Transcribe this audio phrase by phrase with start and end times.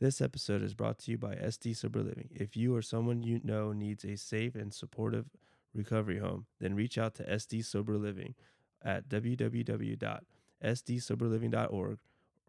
[0.00, 2.30] This episode is brought to you by SD Sober Living.
[2.32, 5.26] If you or someone you know needs a safe and supportive
[5.74, 8.34] recovery home, then reach out to SD Sober Living
[8.82, 11.98] at www.sdsoberliving.org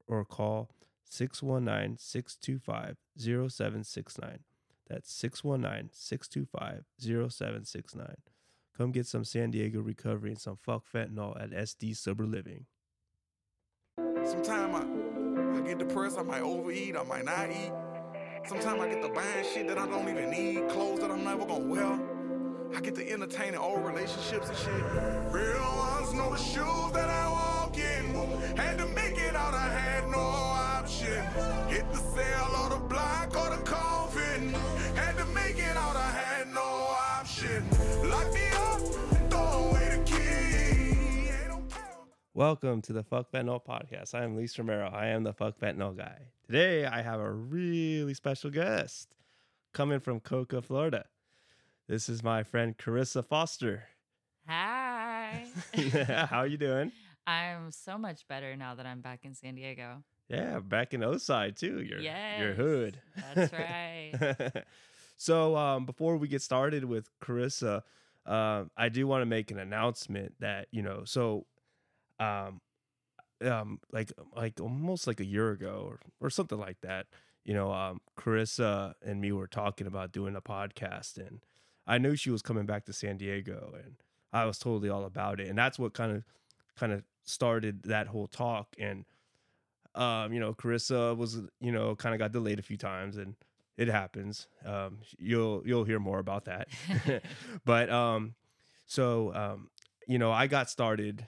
[0.08, 0.70] or call
[1.04, 4.40] 619 625 0769.
[4.88, 8.16] That's 619 625 0769.
[8.78, 12.68] Come get some San Diego recovery and some fuck fentanyl at SD Sober Living.
[14.24, 15.11] Sometimes I,
[15.62, 17.72] I get depressed, I might overeat, I might not eat.
[18.48, 21.46] Sometimes I get to buying shit that I don't even need, clothes that I'm never
[21.46, 22.00] gonna wear.
[22.76, 24.74] I get to entertaining old relationships and shit.
[25.32, 28.58] Real ones the shoes that I walk in.
[28.58, 28.88] Had to
[42.42, 44.16] Welcome to the Fuck Fentanyl podcast.
[44.16, 44.90] I am Luis Romero.
[44.92, 46.18] I am the Fuck Fentanyl guy.
[46.48, 49.16] Today I have a really special guest
[49.74, 51.06] coming from Cocoa, Florida.
[51.88, 53.84] This is my friend Karissa Foster.
[54.48, 55.46] Hi.
[56.32, 56.92] How are you doing?
[57.28, 60.04] I'm so much better now that I'm back in San Diego.
[60.28, 61.84] Yeah, back in Oside too.
[61.84, 63.00] Your your hood.
[63.36, 64.64] that's right.
[65.16, 67.84] so um, before we get started with Karissa,
[68.26, 71.46] um, I do want to make an announcement that you know, so
[72.22, 72.62] um,
[73.44, 77.08] um, like like almost like a year ago or or something like that.
[77.44, 81.40] You know, um, Karissa and me were talking about doing a podcast, and
[81.88, 83.96] I knew she was coming back to San Diego, and
[84.32, 86.24] I was totally all about it, and that's what kind of
[86.78, 89.06] kind of started that whole talk and
[89.96, 93.36] um, you know, Karissa was, you know, kind of got delayed a few times, and
[93.78, 94.48] it happens.
[94.66, 96.68] Um, you'll you'll hear more about that.
[97.66, 98.36] but um,
[98.86, 99.70] so um,
[100.08, 101.28] you know, I got started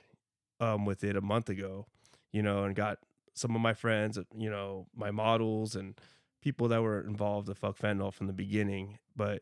[0.64, 1.86] um with it a month ago,
[2.31, 3.00] you know, and got
[3.33, 6.00] some of my friends, you know, my models and
[6.42, 9.00] people that were involved with fuck fentanyl from the beginning.
[9.16, 9.42] But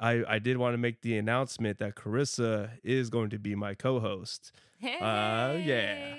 [0.00, 3.74] I I did want to make the announcement that Karissa is going to be my
[3.74, 4.52] co-host.
[4.78, 4.98] Hey.
[4.98, 6.16] Uh, yeah.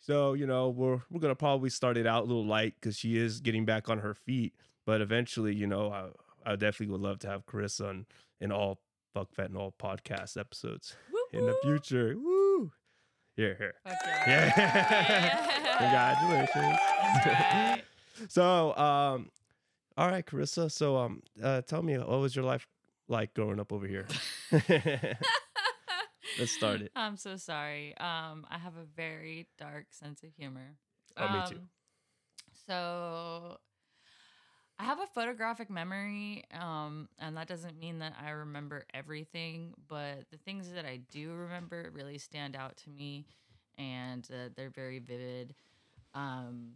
[0.00, 3.16] So you know we're we're gonna probably start it out a little light because she
[3.16, 4.54] is getting back on her feet,
[4.84, 8.06] but eventually, you know, I, I definitely would love to have Karissa on
[8.40, 8.78] in all
[9.14, 12.14] fuck fentanyl podcast episodes Woo, in the future.
[12.16, 12.35] Woo!
[13.36, 13.74] Here, here.
[13.84, 15.78] Fuck Yeah.
[15.78, 16.78] Congratulations.
[17.02, 17.82] That's right.
[18.28, 19.30] So, um,
[19.98, 20.70] all right, Karissa.
[20.72, 22.66] So, um, uh, tell me, what was your life
[23.08, 24.06] like growing up over here?
[24.50, 26.92] Let's start it.
[26.96, 27.94] I'm so sorry.
[27.98, 30.76] Um, I have a very dark sense of humor.
[31.18, 31.56] Oh, me too.
[31.56, 31.68] Um,
[32.66, 33.58] So
[34.78, 40.30] I have a photographic memory, um, and that doesn't mean that I remember everything, but
[40.30, 43.24] the things that I do remember really stand out to me,
[43.78, 45.54] and uh, they're very vivid.
[46.14, 46.72] Um,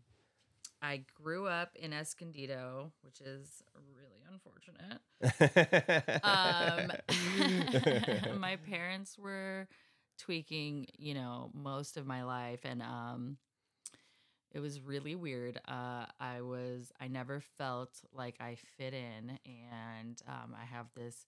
[0.80, 3.62] I grew up in Escondido, which is
[3.94, 5.00] really unfortunate.
[6.24, 6.92] Um,
[8.40, 9.68] my parents were
[10.18, 13.36] tweaking, you know, most of my life, and um,
[14.52, 15.60] it was really weird.
[15.68, 21.26] Uh, I was, I never felt like I fit in, and um, I have this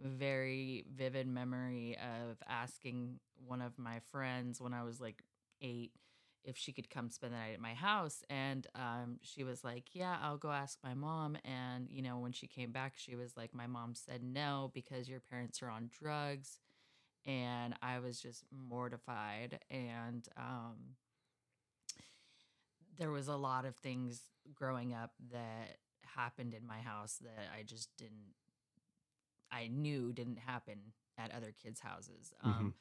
[0.00, 5.22] very vivid memory of asking one of my friends when I was like
[5.60, 5.92] eight
[6.44, 9.84] if she could come spend the night at my house and um, she was like
[9.92, 13.36] yeah i'll go ask my mom and you know when she came back she was
[13.36, 16.58] like my mom said no because your parents are on drugs
[17.24, 20.96] and i was just mortified and um,
[22.98, 24.20] there was a lot of things
[24.54, 25.78] growing up that
[26.16, 28.34] happened in my house that i just didn't
[29.50, 30.78] i knew didn't happen
[31.18, 32.74] at other kids houses um,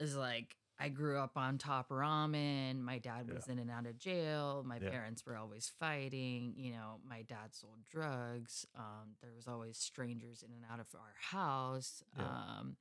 [0.00, 2.80] is like I grew up on top ramen.
[2.80, 4.62] My dad was in and out of jail.
[4.64, 4.90] My Yeah.
[4.90, 6.54] parents were always fighting.
[6.56, 8.64] You know, my dad sold drugs.
[8.76, 12.04] Um, there was always strangers in and out of our house.
[12.16, 12.22] Yeah.
[12.28, 12.76] Um,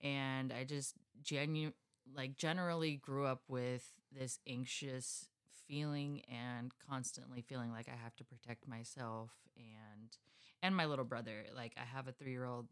[0.00, 1.72] and I just genu-
[2.14, 5.26] like generally grew up with this anxious
[5.70, 10.16] feeling and constantly feeling like I have to protect myself and
[10.62, 11.44] and my little brother.
[11.54, 12.66] Like I have a three year old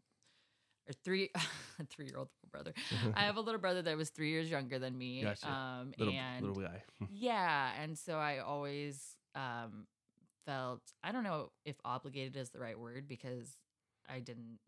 [0.87, 1.29] or three
[1.79, 2.73] a three year old brother.
[3.15, 5.23] I have a little brother that was three years younger than me.
[5.23, 5.49] Gotcha.
[5.49, 6.83] Um, little and little guy.
[7.09, 9.87] yeah, and so I always um,
[10.45, 13.55] felt I don't know if obligated is the right word because
[14.09, 14.59] I didn't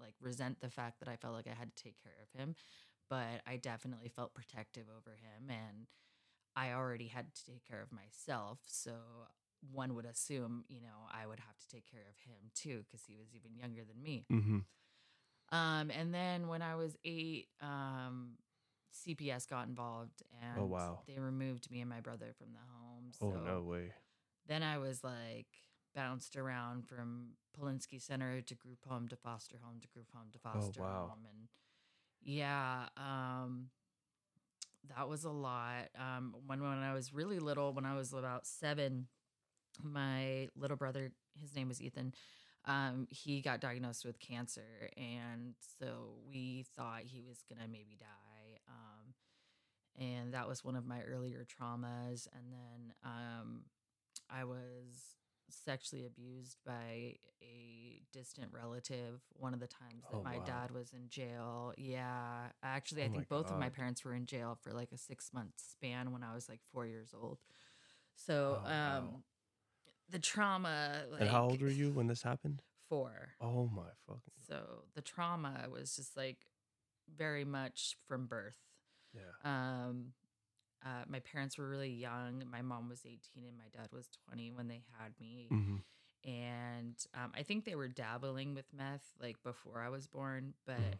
[0.00, 2.54] like resent the fact that I felt like I had to take care of him,
[3.10, 5.86] but I definitely felt protective over him and
[6.56, 8.92] I already had to take care of myself, so
[9.70, 13.04] one would assume, you know, I would have to take care of him too because
[13.06, 14.26] he was even younger than me.
[14.32, 14.58] Mm-hmm.
[15.56, 18.38] Um, and then when I was eight, um,
[18.92, 21.00] CPS got involved and Oh, wow.
[21.06, 23.12] they removed me and my brother from the home.
[23.12, 23.92] So Oh no way.
[24.46, 25.46] then I was like
[25.94, 30.38] bounced around from Polinsky Center to group home to foster home to group home to
[30.38, 31.08] foster wow.
[31.10, 31.48] home and
[32.24, 33.68] yeah, um
[34.88, 35.88] that was a lot.
[35.98, 39.06] Um when when I was really little, when I was about 7,
[39.82, 42.14] my little brother, his name was Ethan,
[42.66, 48.58] um he got diagnosed with cancer and so we thought he was to maybe die.
[48.68, 49.14] Um
[49.98, 53.62] and that was one of my earlier traumas and then um
[54.30, 55.16] I was
[55.52, 60.44] sexually abused by a distant relative one of the times that Oh, my wow.
[60.46, 61.72] dad was in jail.
[61.76, 62.48] Yeah.
[62.62, 64.98] Actually, I Oh my think both of my parents were in jail for like a
[64.98, 67.38] 6 month span when I was like 4 years old.
[68.14, 69.22] So, Oh, um wow.
[70.10, 72.62] the trauma like and how old were you when this happened?
[72.88, 73.34] 4.
[73.40, 74.20] Oh my fucking.
[74.46, 76.46] So, the trauma was just like
[77.14, 78.56] very much from birth.
[79.14, 79.20] Yeah.
[79.44, 80.12] Um,
[80.84, 82.42] uh, my parents were really young.
[82.50, 85.52] My mom was 18 and my dad was 20 when they had me.
[85.52, 85.76] hmm
[86.24, 90.76] And um, I think they were dabbling with meth like before I was born, but
[90.78, 90.98] Mhm.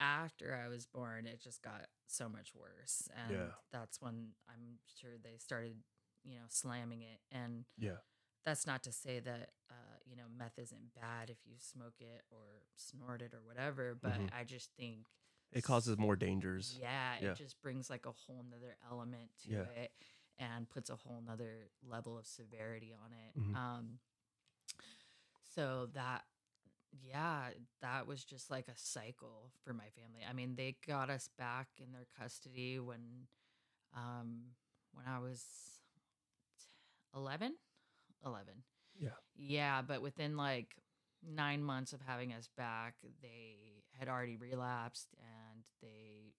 [0.00, 3.08] after I was born, it just got so much worse.
[3.16, 3.52] And Yeah.
[3.72, 5.76] that's when I'm sure they started,
[6.24, 7.20] you know, slamming it.
[7.30, 7.98] And Yeah.
[8.44, 12.22] that's not to say that uh, you know meth isn't bad if you smoke it
[12.30, 14.30] or snort it or whatever, but Mhm.
[14.32, 15.06] I just think
[15.52, 16.76] It causes more dangers.
[16.80, 17.30] yeah, Yeah.
[17.32, 19.62] it just brings like a whole nother element to Yeah.
[19.82, 19.92] it
[20.38, 23.36] and puts a whole nother level of severity on it.
[23.38, 23.54] Mhm.
[23.56, 23.98] Um
[25.54, 26.24] so that
[26.92, 27.50] yeah,
[27.82, 30.24] that was just like a cycle for my family.
[30.28, 33.28] I mean, they got us back in their custody when
[33.94, 34.54] um
[34.92, 35.44] when I was
[37.14, 37.56] 11
[38.24, 38.62] 11
[38.98, 39.10] Yeah.
[39.34, 40.76] yeah, but within like
[41.22, 45.28] nine months of having us back, they had already relapsed and
[45.82, 46.32] they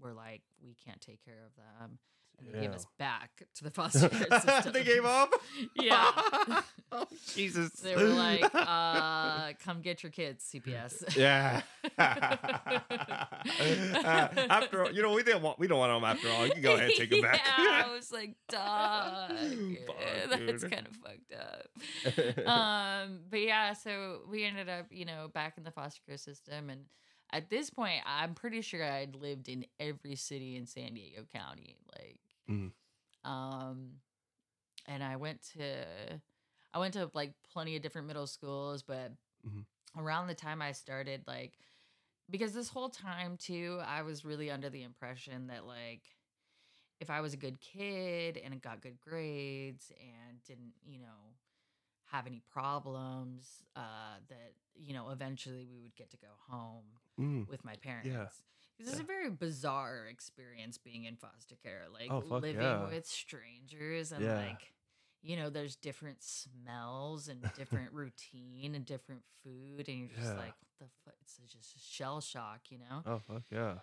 [0.00, 1.98] were like, we can't take care of them.
[2.38, 4.72] And they gave us back to the foster care system.
[4.72, 5.30] they gave up.
[5.74, 6.12] Yeah.
[6.92, 7.70] oh Jesus.
[7.72, 11.16] They were like, uh, come get your kids, CPS.
[11.16, 11.62] Yeah.
[11.98, 12.36] Uh,
[14.50, 16.46] after all, you know, we didn't want, we don't want them after all.
[16.46, 17.40] You can go ahead and take them back.
[17.58, 18.36] yeah, I was like.
[18.50, 21.68] Fuck, that's kind of fucked up.
[22.46, 26.70] um but yeah so we ended up you know back in the foster care system
[26.70, 26.82] and
[27.32, 31.76] at this point i'm pretty sure i'd lived in every city in san diego county
[31.98, 32.72] like Mhm.
[33.24, 34.00] um
[34.86, 35.84] and i went to
[36.72, 39.12] i went to like plenty of different middle schools but
[39.46, 39.64] Mhm.
[39.96, 41.58] around the time i started like
[42.30, 46.02] because this whole time too i was really under the impression that like
[47.00, 51.36] if I was a good kid and got good grades and didn't, you know,
[52.06, 56.84] have any problems, uh, that, you know, eventually we would get to go home
[57.18, 57.48] Mm.
[57.48, 58.08] with my parents.
[58.08, 58.26] Yeah.
[58.78, 59.02] This is Yeah.
[59.02, 62.88] a very bizarre experience being in foster care, like Oh, fuck living yeah.
[62.88, 64.72] with strangers and like,
[65.20, 70.54] you know, there's different smells and different routine and different food, and you're just like,
[70.60, 71.14] what the fuck?
[71.22, 73.02] It's just a shell shock, you know?
[73.04, 73.78] Oh fuck yeah.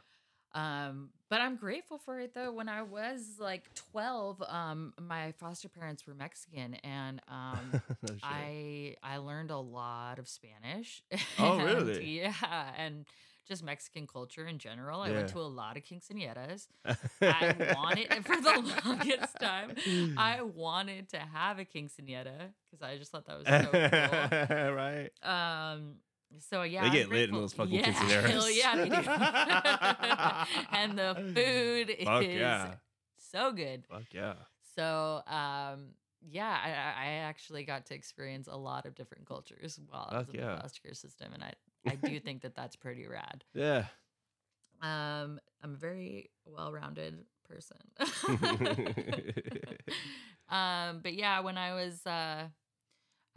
[0.56, 2.52] Um, but I'm grateful for it though.
[2.54, 8.16] When I was like 12, um, my foster parents were Mexican and um No.
[8.24, 11.04] I I learned a lot of Spanish.
[11.38, 12.00] Oh, And, really?
[12.00, 12.34] Yeah,
[12.78, 13.06] and
[13.48, 15.02] just Mexican culture in general.
[15.02, 15.12] I Yeah.
[15.12, 16.68] went to a lot of quinceañeras.
[17.28, 19.74] I wanted for the longest time.
[20.18, 24.34] I wanted to have a quinceañera because I just thought that was so cool.
[24.75, 25.10] right.
[25.24, 25.96] Um.
[26.39, 28.96] So yeah, They get lit in those fucking yeah, Hell yeah, they do.
[30.77, 32.75] and the food Fuck is yeah.
[33.18, 33.86] so good.
[33.89, 34.34] Fuck yeah.
[34.75, 35.89] So um,
[36.30, 36.70] yeah, I,
[37.06, 40.42] I actually got to experience a lot of different cultures while I was Fuck in
[40.42, 40.56] yeah.
[40.56, 41.54] the foster care system, and I
[41.88, 43.44] I do think that that's pretty rad.
[43.54, 43.86] Yeah.
[44.82, 47.77] Um, I'm a very well-rounded person.
[50.50, 52.48] um, but yeah, when I was uh,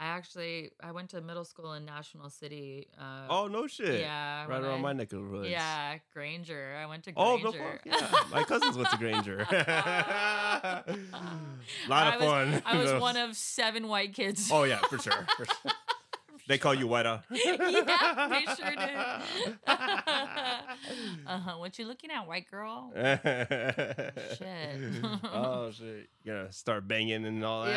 [0.01, 2.87] I actually I went to middle school in National City.
[2.97, 3.99] Uh, oh no shit.
[3.99, 5.49] yeah, Right around I- my neck of the woods.
[5.49, 6.73] Yeah, Granger.
[6.81, 7.59] I went to Oh, Granger.
[7.59, 7.81] fuck?
[7.85, 8.19] Yeah.
[8.31, 9.45] My cousins went to Granger.
[9.51, 10.83] A
[11.89, 12.63] lot of I was- fun.
[12.65, 14.49] I was one of seven white kids.
[14.51, 15.25] Oh yeah, for sure.
[15.35, 15.71] For sure.
[16.49, 17.21] They call you Weta.
[17.31, 19.55] yeah, they sure did.
[21.27, 21.57] uh-huh.
[21.59, 22.91] What you looking at, white girl?
[22.95, 23.19] Shit.
[25.31, 26.09] oh shit.
[26.23, 27.73] You gonna start banging and all that.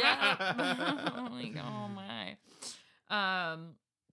[0.00, 1.28] yeah, yeah.
[1.32, 2.36] like, oh my.
[3.10, 3.70] Um,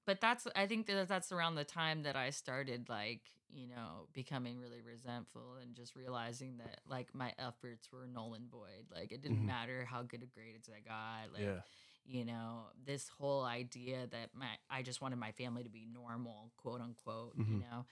[0.08, 3.22] but that's I think that that's around the time that I started like
[3.54, 8.50] you know becoming really resentful and just realizing that like my efforts were null and
[8.50, 8.88] void.
[8.92, 9.46] Like it didn't Mhm.
[9.46, 11.32] matter how good of grades I got.
[11.32, 11.60] Like yeah.
[12.06, 16.52] You know this whole idea that my I just wanted my family to be normal,
[16.58, 17.36] quote unquote.
[17.46, 17.60] You Mhm.
[17.60, 17.86] know.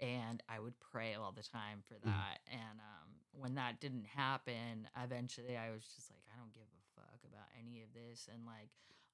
[0.00, 2.04] And I would pray all the time for Mhm.
[2.04, 2.38] that.
[2.46, 7.00] And um, when that didn't happen, eventually I was just like, I don't give a
[7.00, 8.70] fuck about any of this and like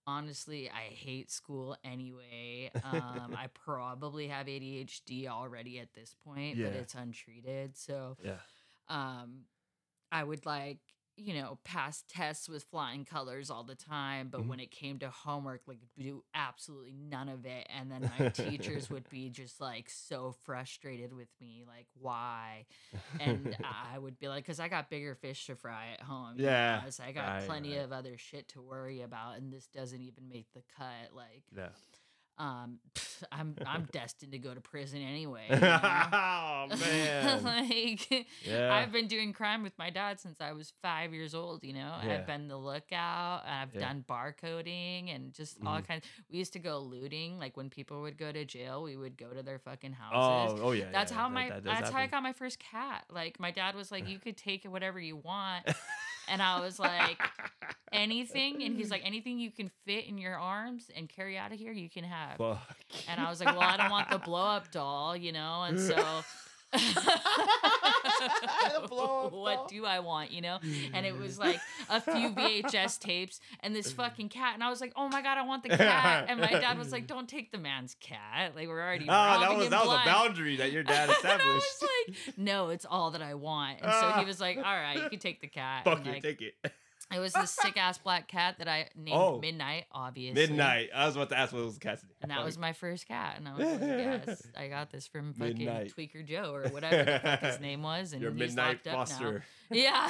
[0.07, 6.67] honestly i hate school anyway um i probably have adhd already at this point Yeah.
[6.67, 8.39] but it's untreated so Yeah.
[8.89, 9.43] um
[10.13, 10.79] i would like
[11.17, 14.49] you know pass tests with flying colors all the time but Mhm.
[14.49, 18.91] when it came to homework like do absolutely none of it and then my teachers
[18.91, 22.65] would be just like so frustrated with me like why
[23.19, 26.45] and i would be like because i got bigger fish to fry at home you
[26.45, 27.85] Yeah, know, so i got right, plenty right.
[27.85, 31.69] of other shit to worry about and this doesn't even make the cut like yeah.
[32.39, 32.79] um
[33.33, 35.79] i'm i'm destined to go to prison anyway you know?
[36.13, 37.43] oh man.
[37.45, 38.73] like Yeah.
[38.75, 41.65] I've been doing crime with my dad since I was five years old.
[41.65, 42.15] You know, Yeah.
[42.15, 43.43] I've been the lookout.
[43.47, 43.81] I've Yeah.
[43.81, 45.87] done barcoding and just all Mhm.
[45.89, 46.05] kinds.
[46.31, 47.39] We used to go looting.
[47.39, 50.61] Like when people would go to jail, we would go to their fucking oh, houses.
[50.63, 50.91] oh yeah.
[50.93, 51.49] that's how that- my.
[51.51, 53.05] that that's how I got my first cat.
[53.11, 55.65] Like my dad was like, "You could take whatever you want,"
[56.29, 57.21] and I was like,
[57.93, 61.59] "Anything," and he's like, "Anything you can fit in your arms and carry out of
[61.59, 62.77] here, you can have." Fuck.
[63.09, 65.63] And I was like, well, I don't want the blow up doll, you know?
[65.63, 65.97] And so.
[68.75, 69.67] The blow-up what doll.
[69.69, 70.59] do I want, you know?
[70.93, 71.49] And it was mm-hmm.
[71.49, 73.97] like a few VHS tapes and this mm.
[73.97, 74.55] fucking cat.
[74.55, 76.27] And I was like, oh my God, I want the cat.
[76.29, 77.09] And my dad was like, mm.
[77.09, 78.55] don't take the man's cat.
[78.55, 79.05] Like, we're already.
[79.05, 81.47] Oh, that was him that was a boundary that your dad And I established.
[81.47, 83.81] was like, no, it's all that I want.
[83.83, 85.85] And so he was like, all right, you can take the cat.
[85.85, 86.73] Fuck And, it, like, take it.
[87.13, 89.39] It was this sick ass black cat that I named Oh.
[89.41, 90.41] Midnight, obviously.
[90.41, 90.89] Midnight.
[90.95, 92.11] I was about to ask what was the cat's name.
[92.23, 93.35] And that was my first cat.
[93.37, 93.81] And I was like,
[94.27, 95.93] yes, I got this from fucking Midnight.
[95.97, 98.13] Tweaker Joe or whatever the fuck his name was.
[98.13, 99.33] And your he's midnight locked up foster.
[99.33, 99.41] now.
[99.71, 100.09] Yeah.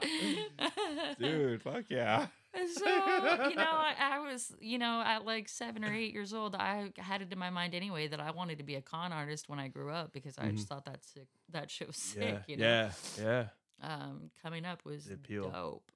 [1.18, 2.26] Dude, fuck yeah.
[2.74, 6.54] So, you know, I, I was, you know, at like seven or eight years old,
[6.54, 9.48] I had it in my mind anyway that I wanted to be a con artist
[9.48, 12.50] when I grew up because I just thought that sick, that shit was sick, Mm-hmm.
[12.50, 12.64] You know?
[12.66, 12.90] yeah,
[13.22, 13.44] yeah.
[13.82, 15.50] Um, coming up was The appeal.
[15.50, 15.90] dope.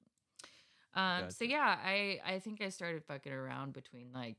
[0.95, 4.35] Um, so yeah, I I think I started fucking around between like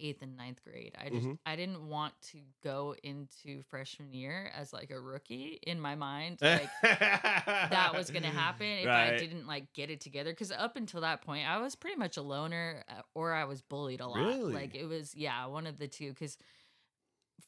[0.00, 0.94] eighth and ninth grade.
[0.98, 1.38] I just Mhm.
[1.46, 6.38] I didn't want to go into freshman year as like a rookie in my mind.
[6.40, 10.32] Like that was gonna happen if I didn't like get it together.
[10.32, 13.60] Because up until that point, I was pretty much a loner, uh, or I was
[13.62, 14.18] bullied a lot.
[14.26, 14.54] Really?
[14.54, 16.08] Like it was yeah, one of the two.
[16.10, 16.36] Because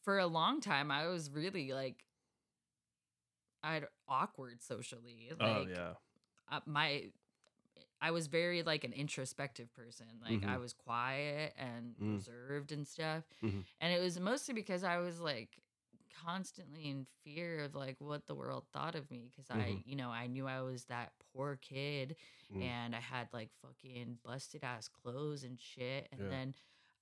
[0.05, 2.05] for a long time, I was really like.
[3.63, 5.29] I'd awkward socially.
[5.39, 5.95] Like, oh yeah.
[6.51, 7.11] uh, my
[8.01, 10.07] I was very like an introspective person.
[10.23, 10.61] Like I Mhm.
[10.61, 12.15] was quiet and Mm.
[12.15, 13.25] reserved and stuff.
[13.43, 13.65] Mhm.
[13.81, 15.59] And it was mostly because I was like
[16.25, 19.83] constantly in fear of like what the world thought of me because I, Mhm.
[19.87, 22.17] you know, I knew I was that poor kid
[22.51, 22.63] Mm.
[22.63, 26.09] and I had like fucking busted ass clothes and shit.
[26.13, 26.29] And Yeah.
[26.29, 26.55] then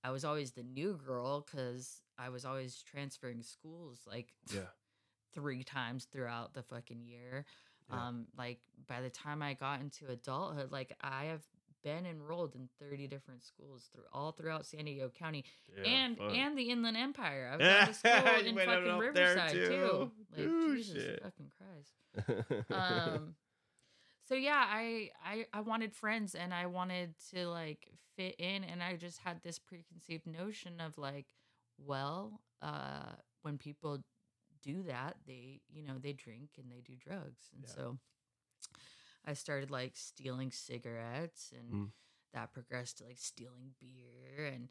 [0.03, 4.69] I was always the new girl cuz I was always transferring schools like Yeah.
[5.35, 7.45] Three times throughout the fucking year.
[7.91, 8.07] Yeah.
[8.09, 11.43] Um, like by the time I got into adulthood, like I have
[11.85, 15.45] been enrolled in 30 different schools through all throughout San Diego County
[15.77, 16.33] Yeah, and fuck.
[16.35, 17.51] and the Inland Empire.
[17.53, 19.67] I've gone to school in fucking Riverside too.
[19.69, 20.11] too.
[20.37, 21.23] Like Ooh, Jesus shit.
[21.23, 22.65] fucking Christ.
[22.73, 23.35] Um
[24.29, 28.83] so yeah, I, I I wanted friends and I wanted to like fit in and
[28.83, 31.27] I just had this preconceived notion of like,
[31.79, 33.99] well, uh when people
[34.67, 37.51] do that, they, you know, they drink and they do drugs.
[37.55, 37.75] And Yeah.
[37.75, 37.99] so
[39.25, 41.93] I started like stealing cigarettes and Mm.
[42.33, 44.69] that progressed to like stealing beer and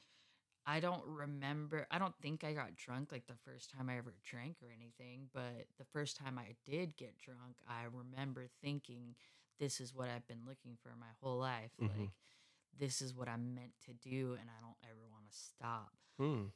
[0.66, 4.16] I don't remember I don't think I got drunk like the first time I ever
[4.24, 9.16] drank or anything, but the first time I did get drunk, I remember thinking
[9.60, 11.72] this is what I've been looking for my whole life.
[11.80, 11.90] Mhm.
[11.90, 12.12] Like
[12.78, 15.92] this is what I'm meant to do and I don't ever want to stop.
[16.18, 16.48] Hmm.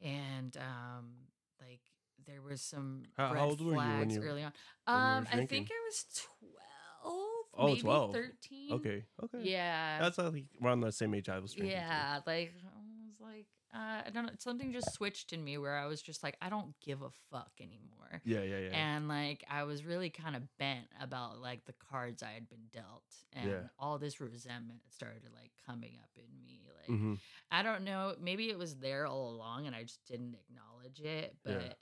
[0.00, 1.12] And um
[1.60, 1.80] like
[2.26, 4.52] there was some How- red old were you when flags you- early on.
[4.84, 5.76] when you were Um I think drinking?
[5.76, 6.04] I was
[6.40, 8.12] 12, Oh, maybe 12.
[8.12, 8.72] 13.
[8.72, 9.04] Okay.
[9.24, 9.42] Okay.
[9.42, 9.98] Yeah.
[10.00, 11.76] That's like around the same age I was drinking.
[11.76, 11.82] too.
[11.82, 15.76] Yeah, like I was like, uh, I don't know, something just switched in me where
[15.76, 18.20] I was just like, I don't give a fuck anymore.
[18.24, 18.70] Yeah, yeah, yeah.
[18.72, 22.66] And like I was really kind of bent about like the cards I had been
[22.72, 23.60] dealt, and Yeah.
[23.78, 26.60] all this resentment started like coming up in me.
[26.78, 27.18] Like Mhm.
[27.50, 31.36] I don't know, maybe it was there all along, and I just didn't acknowledge it.
[31.42, 31.72] But Yeah.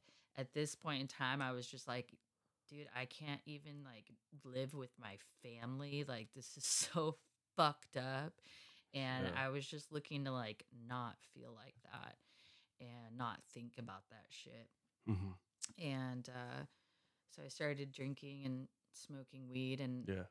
[0.40, 2.14] At this point in time, I was just like,
[2.68, 4.10] dude, I can't even like
[4.44, 6.04] live with my family.
[6.08, 7.16] Like this is so
[7.56, 8.32] fucked up.
[8.94, 9.32] And Yeah.
[9.44, 12.16] I was just looking to like not feel like that
[12.80, 14.68] and not think about that shit.
[15.08, 15.34] Mhm.
[15.78, 16.64] And uh
[17.30, 20.24] so I started drinking and smoking weed and Yeah.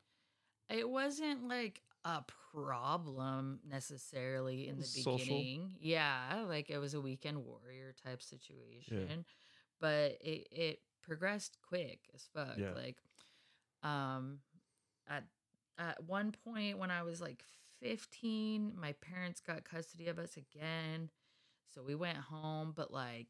[0.68, 5.18] it wasn't like a problem necessarily in the Social?
[5.18, 5.76] beginning.
[5.80, 9.24] Yeah, like it was a weekend warrior type situation.
[9.80, 12.60] But it it progressed quick as fuck.
[12.60, 12.74] Yeah.
[12.74, 12.98] Like
[13.82, 14.40] um
[15.08, 15.24] at
[15.78, 17.44] at one point when I was like
[17.80, 21.10] 15, my parents got custody of us again.
[21.68, 23.28] So we went home, but like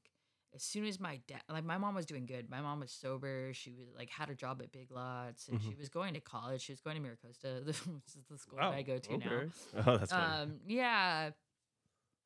[0.54, 2.50] as soon as my dad like my mom was doing good.
[2.50, 3.52] My mom was sober.
[3.54, 5.76] She was like had a job at Big Lots and she Mhm.
[5.76, 6.62] was going to college.
[6.62, 9.45] She was going to Miracosta, which is the school Wow, that I go to now.
[9.45, 9.52] okay.
[9.75, 10.38] Oh, that's funny.
[10.42, 11.30] Um, yeah,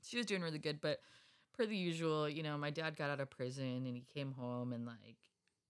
[0.02, 1.00] she was doing really good, but
[1.56, 4.72] per the usual, you know, my dad got out of prison and he came home
[4.72, 5.16] and like,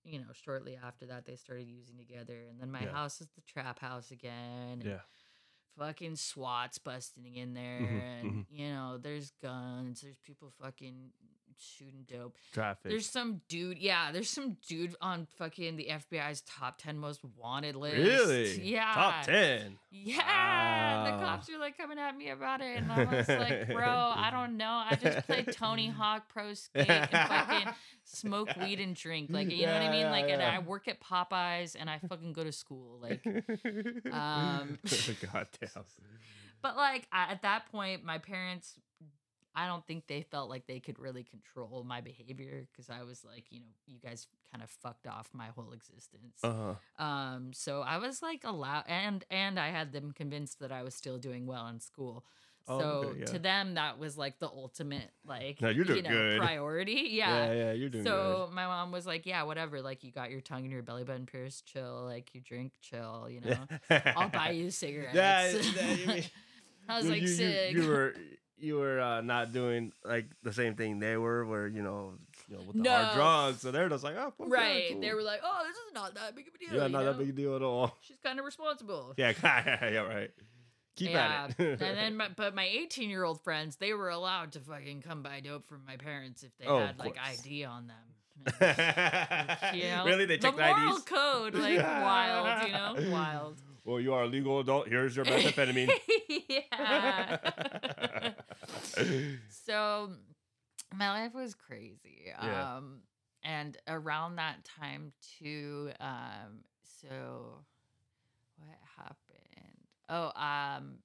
[0.05, 2.93] you know, shortly after that they started using together, and then my Yeah.
[2.93, 4.81] house is the trap house again.
[4.81, 5.01] and yeah.
[5.79, 11.11] Fucking SWAT's busting in there, Mhm, and you know, there's guns, there's people fucking
[11.59, 12.37] shooting dope.
[12.53, 12.91] Traffic.
[12.91, 17.77] There's some dude, yeah, there's some dude on fucking the FBI's top 10 most wanted
[17.77, 17.97] list.
[17.97, 18.61] really?
[18.63, 18.93] Yeah.
[18.95, 19.79] Top 10.
[19.91, 23.69] Yeah, and the cops are like coming at me about it, and I was like,
[23.69, 24.83] "Bro, I don't know.
[24.91, 27.73] I just play Tony Hawk Pro Skate and fucking
[28.05, 30.01] smoke weed and drink, like you know what I Yeah, mean.
[30.01, 30.43] yeah, Like, and.
[30.43, 33.25] I work at Popeyes, and I fucking go to school, like."
[34.13, 34.79] Um,
[35.33, 35.85] God damn.
[36.63, 38.75] But like I, at that point, my parents,
[39.57, 43.25] I don't think they felt like they could really control my behavior because I was
[43.25, 46.39] like, you know, you guys kind of fucked off my whole existence.
[46.43, 46.75] Uh-huh.
[47.05, 50.95] Um, so I was like allowed, and and I had them convinced that I was
[50.95, 52.25] still doing well in school.
[52.67, 53.25] Oh, So okay, yeah.
[53.27, 56.39] to them, that was like the ultimate like No, you're doing you know, good.
[56.41, 57.09] priority.
[57.13, 57.53] Yeah, Yeah.
[57.53, 59.83] yeah, you're doing So my mom was like, "Yeah, whatever.
[59.83, 62.05] Like you got your tongue in your belly button pierced, chill.
[62.07, 63.29] Like you drink, chill.
[63.31, 64.01] You know.
[64.17, 66.23] I'll buy you cigarettes." Yeah, you
[66.89, 68.15] I was you, like, you, you- "Sick." You, were
[68.59, 72.15] you were uh, not doing like the same thing they were, where you know,
[72.49, 72.91] you know, with the No.
[72.91, 73.61] hard drugs.
[73.63, 74.85] So they're just like, oh, fuck yeah, right.
[74.93, 75.01] cool.
[75.01, 77.05] They were like, "Oh, this is not that big of a deal." yeah, you not
[77.05, 77.97] that big a deal at all.
[78.03, 79.15] She's kind of responsible.
[79.17, 80.31] Yeah, yeah, right.
[80.97, 81.49] Keep yeah.
[81.49, 81.81] at it.
[81.83, 85.23] and then, my, but my 18 year old friends, they were allowed to fucking come
[85.25, 87.41] buy dope from my parents if they Oh, of had like course.
[87.45, 87.97] ID on them.
[89.75, 91.05] you know, really, they the check the moral IDs.
[91.05, 93.61] code, like wild, you know, wild.
[93.85, 94.89] Well, you are a legal adult.
[94.89, 95.91] Here's your methamphetamine.
[96.49, 97.37] yeah.
[99.49, 100.11] so
[100.95, 102.33] my life was crazy.
[102.41, 102.63] Yeah.
[102.77, 103.01] Um
[103.43, 107.65] and around that time too, um, so
[108.59, 109.79] what happened?
[110.09, 110.99] Oh, um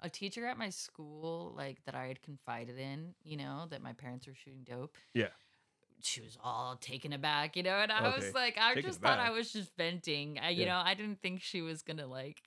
[0.00, 3.92] a teacher at my school, like that I had confided in, you know, that my
[3.94, 4.96] parents were shooting dope.
[5.14, 5.28] Yeah.
[6.02, 8.16] She was all taken aback, you know, and I Okay.
[8.26, 10.38] was like, I just thought I was just venting.
[10.38, 10.72] I, you Yeah.
[10.72, 12.42] know, I didn't think she was gonna like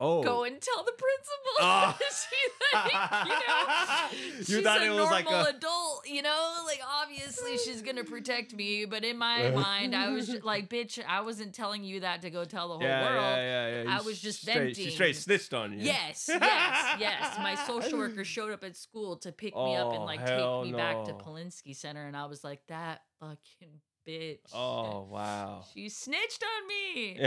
[0.00, 1.02] oh, go and tell the principal.
[1.58, 1.96] Oh.
[1.98, 2.92] she like,
[3.26, 6.80] you know, You she's thought a it was normal like a- adult, you know, like
[7.02, 11.22] obviously she's gonna protect me, but in my mind, I was just, like, bitch, I
[11.22, 13.22] wasn't telling you that to go tell the whole yeah, world.
[13.38, 13.98] yeah, yeah, yeah.
[13.98, 14.90] I was just straight, She venting.
[14.94, 15.78] straight snitched on you.
[15.80, 17.38] Yes, yes, yes.
[17.38, 20.62] My social worker showed up at school to pick me up and Oh, like take
[20.64, 21.18] me back to no.
[21.18, 24.38] Polinsky Center, and I was like, that fucking bitch.
[24.54, 25.64] Oh wow.
[25.74, 27.18] She snitched on me.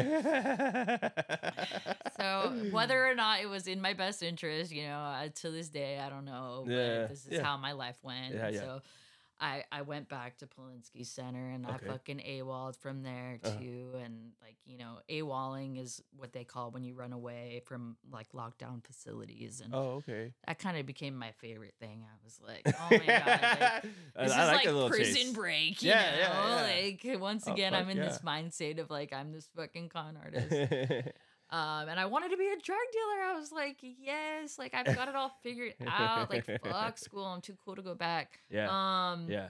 [2.18, 5.70] So whether or not it was in my best interest, you know, uh, to this
[5.70, 6.64] day I don't know.
[6.66, 7.44] But Yeah, this is yeah.
[7.44, 8.36] how my life went.
[8.36, 8.60] Yeah, yeah.
[8.60, 8.82] So
[9.42, 11.76] I I went back to Polinsky Center and Okay.
[11.86, 13.58] I fucking AWOL'd from there Uh-huh.
[13.60, 13.92] too.
[14.04, 18.32] And like you know, AWOLing is what they call when you run away from like
[18.34, 20.34] lockdown facilities, and oh okay.
[20.46, 22.04] that kind of became my favorite thing.
[22.06, 23.26] I was like, oh my god.
[23.62, 23.82] Like,
[24.26, 25.32] this I is like like, prison chase.
[25.34, 26.18] break, you Yeah, know?
[26.18, 27.12] yeah, yeah.
[27.14, 30.18] Like once Oh, again, fuck I'm in this mindset of like I'm this fucking con
[30.24, 30.52] artist.
[31.52, 33.24] Um, and I wanted to be a drug dealer.
[33.24, 36.30] I was like, yes, like I've got it all figured out.
[36.30, 37.26] Like, fuck school.
[37.26, 38.40] I'm too cool to go back.
[38.50, 39.12] yeah.
[39.12, 39.50] Um, yeah.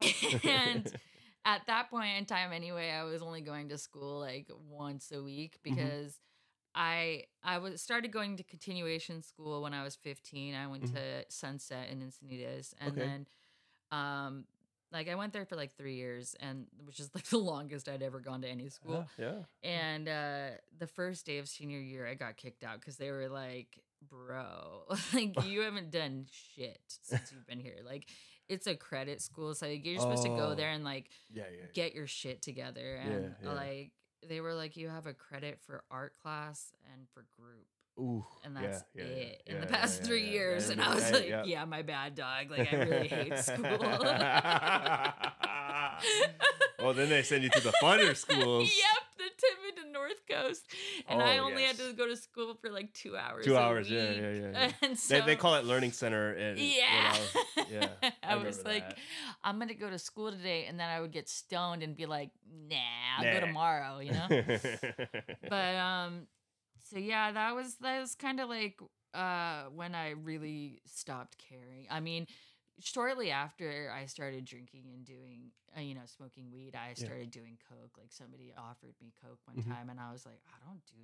[0.44, 0.92] and
[1.44, 5.22] at that point in time, anyway, I was only going to school like once a
[5.22, 5.74] week Mhm.
[5.76, 6.20] because
[6.74, 10.54] I I was started going to continuation school when I was 15.
[10.54, 10.92] I went Mhm.
[10.94, 13.00] to Sunset in Encinitas, and Okay.
[13.00, 13.26] then
[13.90, 14.44] um
[14.96, 18.02] like I went there for like three years, and which is like the longest I'd
[18.02, 19.06] ever gone to any school.
[19.18, 19.34] Yeah.
[19.62, 23.28] And uh, the first day of senior year, I got kicked out because they were
[23.28, 23.78] like,
[24.08, 27.78] "Bro, like you haven't done shit since you've been here.
[27.84, 28.06] Like,
[28.48, 30.54] it's a credit school, so like, you're supposed to go Oh.
[30.54, 31.44] there and like Yeah.
[31.52, 31.66] Yeah.
[31.74, 33.52] get your shit together." And yeah.
[33.52, 33.92] like,
[34.26, 37.66] they were like, "You have a credit for art class and for group."
[37.98, 38.24] Ooh.
[38.44, 40.68] And that's yeah, yeah, it in yeah, the past three years.
[40.68, 41.44] and I was like, yeah.
[41.44, 42.50] yeah, my bad, dog.
[42.50, 43.78] Like, I really hate school.
[46.78, 48.70] well, then they send you to the funner schools.
[48.70, 50.66] Yep, the Timid and North Coast,
[51.08, 53.44] and I Oh, only had to go to school for like two hours.
[53.44, 54.18] Two hours, yeah, week.
[54.20, 54.70] yeah, yeah.
[54.82, 56.32] And They, they call it learning center.
[56.32, 57.88] And Yeah, I was, yeah.
[58.02, 58.98] I, I was like, that.
[59.42, 62.30] I'm gonna go to school today, and then I would get stoned and be like,
[62.70, 62.76] Nah,
[63.18, 63.98] I'll go tomorrow.
[64.00, 64.28] You know.
[65.48, 66.26] but um,
[66.90, 68.78] so yeah, that was that was kind of like
[69.14, 71.86] uh when I really stopped caring.
[71.90, 72.26] I mean,
[72.80, 77.06] shortly after I started drinking and doing, uh, you know, smoking weed, I Yeah.
[77.06, 77.96] started doing coke.
[77.98, 79.68] Like somebody offered me coke one Mhm.
[79.68, 80.96] time, and I was like, I don't do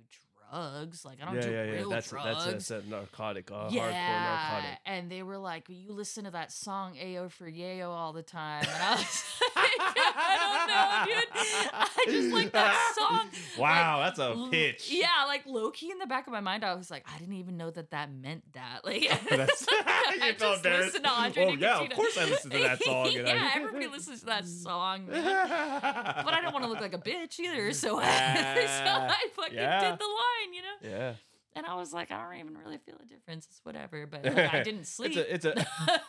[0.51, 1.05] drugs.
[1.05, 1.71] Like I don't yeah, do yeah, yeah.
[1.71, 2.25] real That's drugs.
[2.45, 4.79] that's a, that's a narcotic, uh, yeah, hardcore narcotic.
[4.85, 8.63] and they were like, "You listen to that song "Ayo for Yayo" all the time,"
[8.67, 9.23] and I was
[9.55, 11.29] like, "I don't know, dude.
[11.73, 14.89] I just like that song." Wow, that's a pitch.
[14.91, 17.35] Yeah, like low key in the back of my mind, I was like, I didn't
[17.35, 18.83] even know that that meant that.
[18.83, 22.83] Like, That's- I just listened to Andre Oh yeah, of course I listened to that
[22.83, 23.09] song.
[23.11, 25.23] yeah, everybody listens to that song, man.
[26.25, 29.55] But I don't want to look like a bitch either, so, I, so I fucking
[29.55, 29.91] yeah.
[29.91, 30.97] did the line, you know.
[30.97, 31.13] Yeah,
[31.55, 33.47] And I was like, I don't even really feel a difference.
[33.49, 34.05] It's whatever.
[34.05, 35.15] But like, I didn't sleep.
[35.17, 36.01] It's a, it's a.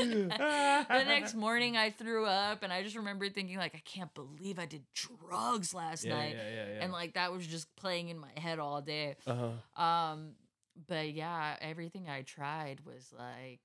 [0.00, 4.58] the next morning I threw up and I just remember thinking like I can't believe
[4.58, 6.36] I did drugs last yeah, night.
[6.36, 6.84] yeah, yeah, yeah.
[6.84, 9.16] And like that was just playing in my head all day.
[9.26, 9.82] uh-huh.
[9.82, 10.32] Um
[10.86, 13.60] but yeah, everything I tried was like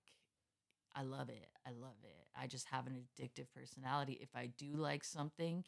[0.95, 1.47] I love it.
[1.67, 2.27] I love it.
[2.39, 4.17] I just have an addictive personality.
[4.21, 5.65] If I do like something,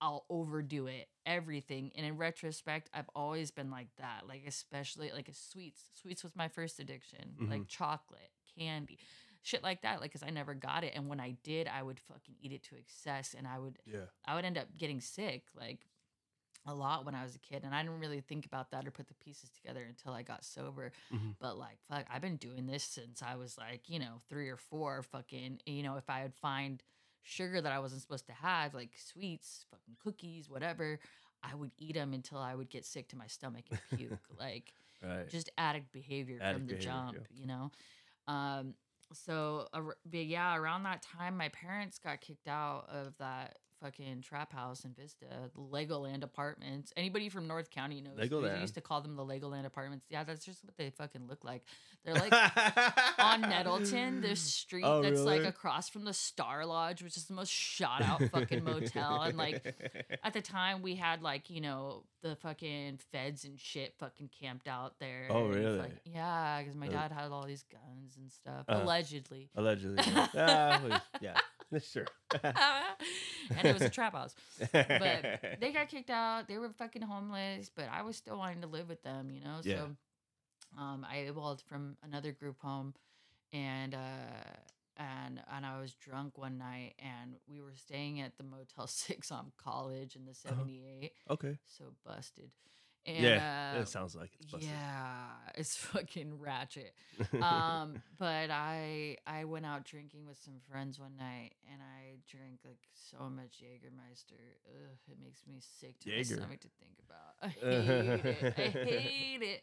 [0.00, 1.08] I'll overdo it.
[1.26, 1.90] Everything.
[1.94, 4.22] And in retrospect, I've always been like that.
[4.26, 5.82] Like especially like sweets.
[5.92, 7.34] Sweets was my first addiction.
[7.38, 7.62] Like mm-hmm.
[7.68, 8.98] chocolate, candy,
[9.42, 10.00] shit like that.
[10.00, 12.62] Like cuz I never got it and when I did, I would fucking eat it
[12.64, 14.06] to excess and I would Yeah.
[14.24, 15.86] I would end up getting sick like
[16.66, 18.90] a lot when I was a kid, and I didn't really think about that or
[18.90, 20.92] put the pieces together until I got sober.
[21.12, 21.36] Mhm.
[21.38, 24.56] But like, fuck, I've been doing this since I was like, you know, three or
[24.56, 25.02] four.
[25.02, 26.82] Fucking, you know, if I would find
[27.22, 30.98] sugar that I wasn't supposed to have, like sweets, fucking cookies, whatever,
[31.42, 34.18] I would eat them until I would get sick to my stomach and puke.
[34.38, 35.28] like, Right.
[35.28, 37.40] just addict behavior Addict from the behavior, jump, yeah.
[37.40, 37.70] you know.
[38.26, 38.74] Um,
[39.12, 44.22] so ar- but yeah, around that time, my parents got kicked out of that fucking
[44.22, 46.92] trap house in Vista, Legoland apartments.
[46.96, 48.16] Anybody from North County knows.
[48.18, 48.60] We Legoland.
[48.60, 50.06] used to call them the Legoland apartments.
[50.10, 51.62] Yeah, that's just what they fucking look like.
[52.04, 52.32] They're like
[53.18, 57.34] on Nettleton, this street Oh, that's like across from the Star Lodge, which is the
[57.34, 59.22] most shot out fucking motel.
[59.22, 59.64] And like
[60.22, 64.68] at the time we had like, you know, the fucking feds and shit fucking camped
[64.68, 65.26] out there.
[65.30, 65.78] Oh, really?
[65.80, 68.64] fuck- yeah, because my Uh, dad had all these guns and stuff.
[68.68, 69.50] uh, allegedly.
[69.56, 70.02] allegedly.
[70.06, 70.26] yeah.
[70.36, 71.38] Ah, well, yeah,
[71.82, 72.06] sure.
[72.42, 74.34] and it was a trap house.
[74.72, 76.48] But they got kicked out.
[76.48, 79.58] They were fucking homeless, but I was still wanting to live with them, you know?
[79.62, 79.76] Yeah.
[79.76, 79.90] So
[80.78, 82.94] um I evolved from another group home
[83.52, 83.98] and uh
[84.96, 89.30] and and I was drunk one night and we were staying at the Motel 6
[89.30, 91.12] on college in the 78.
[91.30, 91.58] okay.
[91.66, 92.50] So busted.
[93.06, 94.68] And yeah, uh, it sounds like it's busted.
[94.68, 96.94] yeah, it's fucking ratchet.
[97.40, 102.60] Um, but I I went out drinking with some friends one night, and I drank
[102.64, 104.40] like so much Jägermeister.
[104.68, 106.36] Ugh, it makes me sick to Jaeger.
[106.36, 107.36] my stomach to think about.
[107.42, 108.54] I hate it.
[108.58, 109.62] I hate it.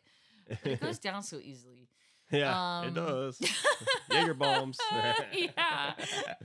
[0.63, 1.89] But it goes down so easily.
[2.31, 3.39] Yeah, um, it does.
[4.11, 4.79] Jaeger bombs.
[5.33, 5.93] yeah.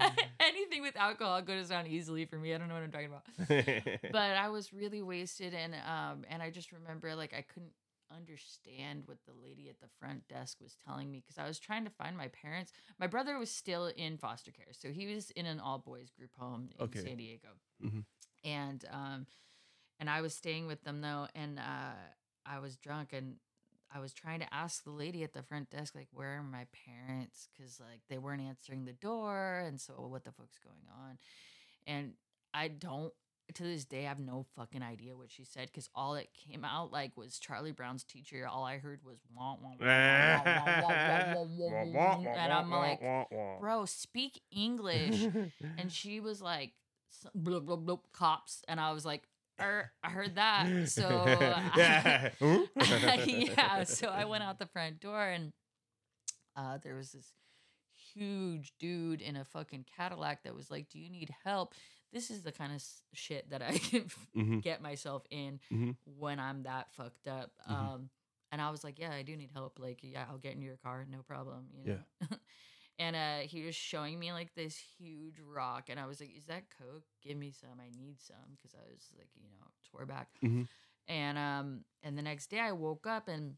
[0.41, 2.55] Anything with alcohol goes down easily for me.
[2.55, 4.03] I don't know what I'm talking about.
[4.13, 7.73] but I was really wasted and um and I just remember like I couldn't
[8.11, 11.85] understand what the lady at the front desk was telling me because I was trying
[11.85, 12.73] to find my parents.
[12.99, 16.31] My brother was still in foster care, so he was in an all boys group
[16.39, 17.01] home in Okay.
[17.01, 17.49] San Diego,
[17.85, 18.05] Mhm.
[18.45, 19.27] and um
[20.01, 21.93] and I was staying with them though, and uh
[22.47, 23.37] I was drunk and.
[23.93, 26.67] I was trying to ask the lady at the front desk, like, where are my
[26.87, 27.49] parents?
[27.57, 29.63] Because, like, they weren't answering the door.
[29.67, 30.77] And so, what the fuck's going
[31.09, 31.19] on?
[31.87, 32.13] And
[32.53, 33.13] I don't,
[33.55, 36.67] to this day, I have no fucking idea what she said because all it came
[36.67, 38.47] out like was Charlie Brown's teacher.
[38.47, 39.71] All I heard was, wah, wah,
[41.95, 43.01] wah, and I'm like,
[43.61, 45.27] bro, speak English.
[45.79, 46.73] and she was like,
[47.35, 48.63] blah, blah, blah, cops.
[48.69, 49.23] And I was like,
[49.61, 50.89] er, I heard that.
[50.89, 51.09] So
[51.77, 52.31] yeah.
[53.27, 55.53] yeah, so I went out the front door and
[56.57, 57.33] uh, there was this
[58.15, 61.75] huge dude in a fucking Cadillac that was like, "Do you need help?"
[62.13, 64.63] This is the kind of shit that I can Mhm.
[64.63, 65.97] get myself in Mhm.
[66.05, 67.53] when I'm that fucked up.
[67.69, 67.73] Mhm.
[67.73, 68.11] Um,
[68.51, 69.79] and I was like, "Yeah, I do need help.
[69.79, 71.99] Like, yeah, I'll get in your car, no problem." You know.
[72.99, 76.47] And uh, he was showing me like this huge rock, and I was like, "Is
[76.47, 77.05] that coke?
[77.23, 77.79] Give me some.
[77.81, 80.29] I need some." Because I was like, you know, tore back.
[80.45, 80.69] Mhm.
[81.09, 83.55] And um, and the next day I woke up and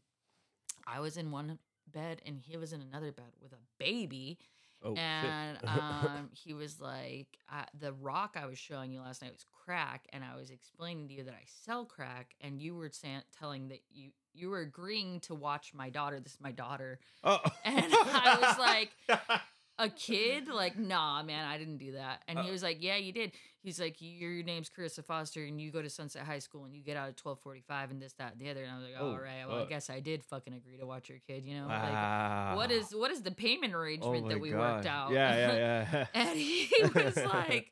[0.87, 4.39] I was in one bed and he was in another bed with a baby.
[4.83, 9.31] Oh, and um, he was like, uh, the rock I was showing you last night
[9.31, 12.89] was crack, and I was explaining to you that I sell crack, and you were
[12.89, 16.19] saying, telling that you you were agreeing to watch my daughter.
[16.19, 17.39] This is my daughter, oh.
[17.65, 18.89] and I was like,
[19.79, 22.21] a kid, like, nah, man, I didn't do that.
[22.27, 22.51] And he Uh.
[22.51, 23.31] was like, yeah, you did.
[23.63, 26.81] He's like, your, name's Karissa Foster, and you go to Sunset High School, and you
[26.83, 28.63] get out at twelve forty five, and this, that, and the other.
[28.63, 30.85] And I was like, Oh, all right, well, I guess I did fucking agree to
[30.85, 31.67] watch your kid, you know?
[31.67, 35.11] Like, what is what is the payment Oh arrangement my that we worked out?
[35.11, 36.05] Yeah, yeah, yeah.
[36.13, 37.71] and he was like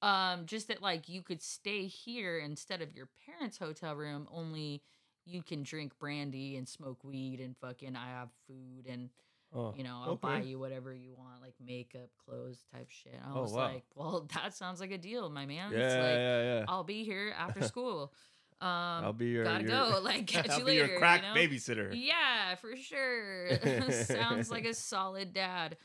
[0.00, 4.80] um just that like you could stay here instead of your parents hotel room only
[5.28, 9.10] you can drink brandy and smoke weed and fucking i have food and
[9.54, 13.36] oh, you know i'll buy you whatever you want like makeup clothes type shit i
[13.36, 13.72] Oh, was wow.
[13.72, 16.64] like well that sounds like a deal my man Yeah, it's like yeah, yeah.
[16.68, 18.12] i'll be here after school
[18.60, 19.44] um I'll be your.
[19.44, 21.34] gotta your- go like catch I'll you be later your crack you know?
[21.34, 21.90] babysitter.
[21.94, 23.50] Yeah, for sure.
[23.92, 25.76] Sounds like a solid dad.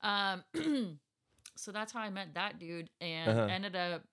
[0.00, 0.42] Um,
[1.56, 3.46] so that's how I met that dude, and Uh-huh.
[3.50, 4.04] ended up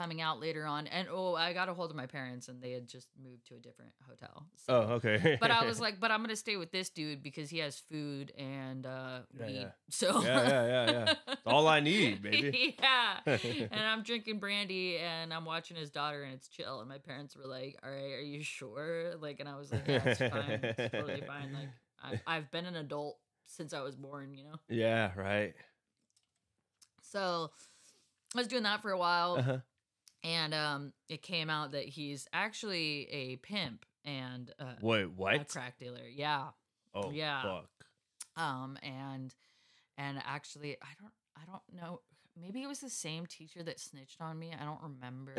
[0.00, 0.86] coming out later on.
[0.86, 3.54] And oh, I got a hold of my parents, and they had just moved to
[3.56, 4.46] a different hotel.
[4.56, 4.72] So.
[4.88, 5.36] Oh, okay.
[5.38, 8.32] But I was like, but I'm gonna stay with this dude because he has food
[8.38, 9.54] and uh, Yeah, weed.
[9.60, 9.68] yeah.
[9.90, 11.34] So Yeah, yeah, yeah, yeah.
[11.46, 12.76] All I need, baby.
[12.80, 13.18] yeah.
[13.26, 16.80] and I'm drinking brandy and I'm watching his daughter and it's chill.
[16.80, 19.86] And my parents were like, "All right, are you sure?" Like, and I was like,
[19.86, 20.60] "Yeah, it's fine.
[20.62, 21.68] It's totally fine." Like,
[22.26, 24.54] I, I've been an adult since I was born, you know.
[24.68, 25.52] yeah, right.
[27.02, 27.50] So
[28.34, 29.58] I was doing that for a while, Uh-huh.
[30.22, 35.48] And um, it came out that he's actually a pimp and uh, Wait, a what?
[35.48, 36.06] crack dealer.
[36.12, 36.48] Yeah.
[36.94, 37.42] Oh, yeah.
[37.42, 37.68] fuck.
[38.36, 39.32] um and
[39.96, 42.00] and actually i don't i don't know
[42.40, 45.34] maybe it was the same teacher that snitched on me i don't remember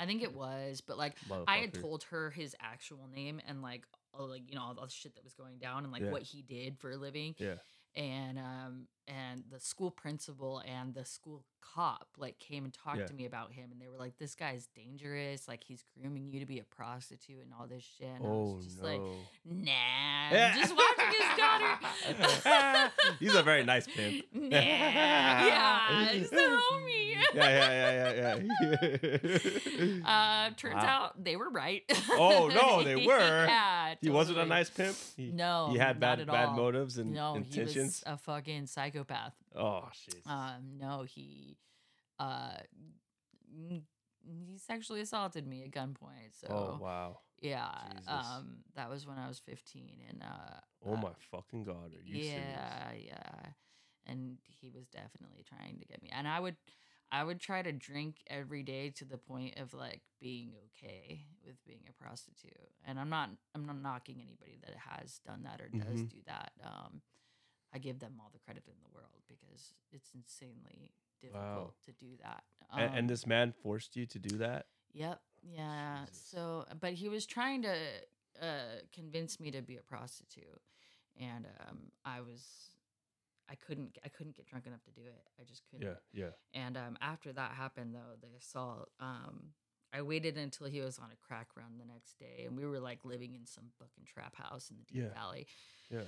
[0.00, 1.14] i think it was but like
[1.46, 4.88] i had told her his actual name and like all like you know all the
[4.88, 6.10] shit that was going down and like Yeah.
[6.10, 7.54] what he did for a living Yeah.
[7.94, 11.44] and um and the school principal and the school
[11.74, 13.06] cop like came and talked Yeah.
[13.06, 16.40] to me about him and they were like this guy's dangerous like he's grooming you
[16.40, 18.88] to be a prostitute and all this shit and i Oh was just no.
[18.88, 19.00] like
[19.44, 19.72] nah
[20.32, 24.24] I'm just watching his daughter He's a very nice pimp.
[24.32, 27.14] Nah, yeah, he's the homie.
[27.34, 28.38] yeah, yeah, yeah,
[30.02, 30.06] yeah.
[30.06, 30.86] Uh, turns Wow.
[30.86, 31.82] out they were right.
[32.10, 33.18] Oh, no, they were?
[33.46, 34.96] yeah, he wasn't a nice pimp.
[35.16, 36.56] He, No, he had bad bad all.
[36.56, 38.02] motives and No, he intentions.
[38.06, 38.66] was a fucking
[39.04, 39.34] psychopath.
[39.56, 40.22] oh shit.
[40.26, 41.56] Um, no, he,
[42.18, 42.56] uh,
[43.48, 43.82] he
[44.56, 46.32] sexually assaulted me at gunpoint.
[46.40, 47.18] So oh wow.
[47.40, 48.08] yeah, Jesus.
[48.08, 51.92] um, that was when I was fifteen, and uh, Oh uh, my fucking god.
[51.94, 53.06] Are you yeah, serious?
[53.06, 53.50] yeah.
[54.06, 56.10] And he was definitely trying to get me.
[56.12, 56.56] And I would
[57.12, 61.56] I would try to drink every day to the point of like being okay with
[61.66, 62.52] being a prostitute.
[62.86, 66.08] And I'm not I'm not knocking anybody that has done that or does Mhm.
[66.10, 66.52] do that.
[66.64, 67.02] Um
[67.72, 71.74] I give them all the credit in the world because it's insanely difficult Wow.
[71.84, 72.44] to do that.
[72.72, 74.66] A- and, Um, this man forced you to do that?
[74.92, 75.20] Yep.
[75.42, 76.04] Yeah.
[76.06, 76.24] Jesus.
[76.30, 77.74] So, but he was trying to
[78.40, 80.62] uh, convince me to be a prostitute,
[81.20, 82.70] and um, I was,
[83.48, 85.22] I couldn't, I couldn't get drunk enough to do it.
[85.40, 85.86] I just couldn't.
[85.86, 86.30] Yeah, yeah.
[86.54, 89.52] And um, after that happened, though, the assault, um,
[89.92, 92.80] I waited until he was on a crack run the next day, and we were
[92.80, 95.14] like living in some fucking trap house in the Deep Yeah.
[95.14, 95.46] Valley,
[95.90, 96.04] Yeah.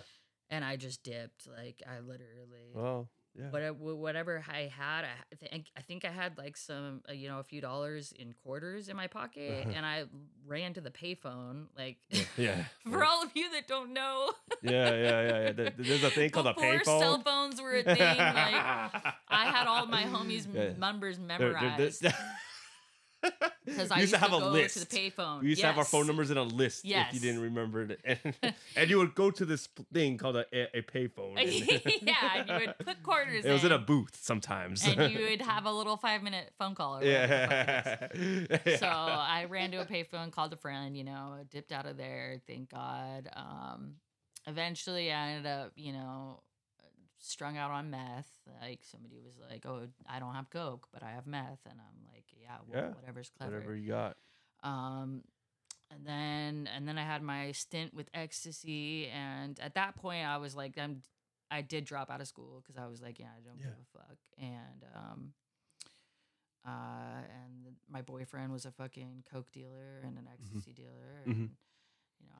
[0.53, 1.49] And I just dipped.
[1.49, 3.49] Like I literally, Well, yeah.
[3.51, 7.39] whatever whatever I had, I think I think I had like some uh, you know
[7.41, 9.73] a few dollars in quarters in my pocket, Uh-huh.
[9.75, 10.05] and I
[10.47, 11.67] ran to the payphone.
[11.77, 11.97] Like
[12.37, 12.65] yeah.
[12.91, 14.31] for all of you that don't know,
[14.63, 15.71] yeah, yeah, yeah, yeah.
[15.77, 17.01] There's a thing called a before payphone.
[17.01, 18.55] cell phones were a thing, like
[19.29, 20.73] I had all my homies' Yeah.
[20.79, 22.15] numbers There- there- memorized there-
[23.65, 24.79] because I used to, have a list.
[24.79, 25.43] to the payphone.
[25.43, 27.09] We used to have our phone numbers in a list yes.
[27.09, 28.01] if you didn't remember it.
[28.13, 28.35] And,
[28.77, 31.39] and you would go to this thing called a, a, payphone.
[31.39, 33.45] and- yeah, and you would put quarters.
[33.45, 33.51] In.
[33.51, 34.87] It was in a booth sometimes.
[34.87, 36.97] and you would have a little five minute phone call.
[36.97, 38.61] Or whatever the fuck it is.
[38.67, 38.77] yeah.
[38.77, 42.41] so I ran to a payphone, called a friend, you know, dipped out of there,
[42.47, 43.31] thank God.
[43.35, 43.95] Um,
[44.47, 46.43] eventually I ended up, you know,
[47.23, 48.29] strung out on meth.
[48.61, 52.05] Like somebody was like, "Oh, I don't have coke, but I have meth," and I'm
[52.13, 54.17] like, "Yeah, well, Yeah, whatever's clever." whatever you got.
[54.63, 55.23] Um,
[55.91, 60.37] and then and then I had my stint with ecstasy, and at that point I
[60.37, 61.03] was like, I'm.
[61.51, 63.67] I did drop out of school because I was like, yeah, I don't Yeah.
[63.67, 65.33] give a fuck, and um.
[66.65, 71.57] Uh, and my boyfriend was a fucking coke dealer and an ecstasy dealer, and Mhm.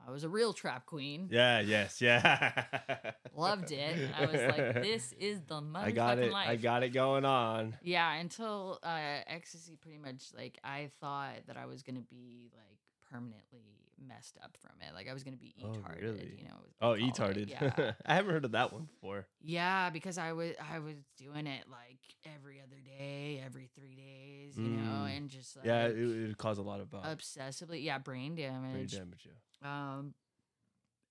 [0.05, 1.29] I was a real trap queen.
[1.31, 2.65] Yeah, yes, yeah.
[3.35, 4.09] Loved it.
[4.17, 6.31] I was like, this is the motherfucking I got it.
[6.31, 6.49] life.
[6.49, 7.77] I got it going on.
[7.81, 12.79] Yeah, until uh, ecstasy, pretty much like I thought that I was gonna be like
[13.09, 14.93] permanently messed up from it.
[14.93, 16.35] Like I was gonna be Oh, really?
[16.37, 16.55] you know.
[16.81, 17.09] Oh, they call it.
[17.09, 17.49] e-tarded.
[17.49, 17.93] Yeah.
[18.05, 19.27] I haven't heard of that one before.
[19.41, 21.99] yeah, because I was I was doing it like
[22.35, 25.17] every other day, every three days, you know, Mm.
[25.17, 28.35] and just like yeah, it, it would cause a lot of uh, obsessively, yeah, brain
[28.35, 28.61] damage.
[28.73, 28.91] brain damage.
[28.91, 29.27] damage.
[29.61, 29.97] Yeah.
[29.97, 30.13] Um,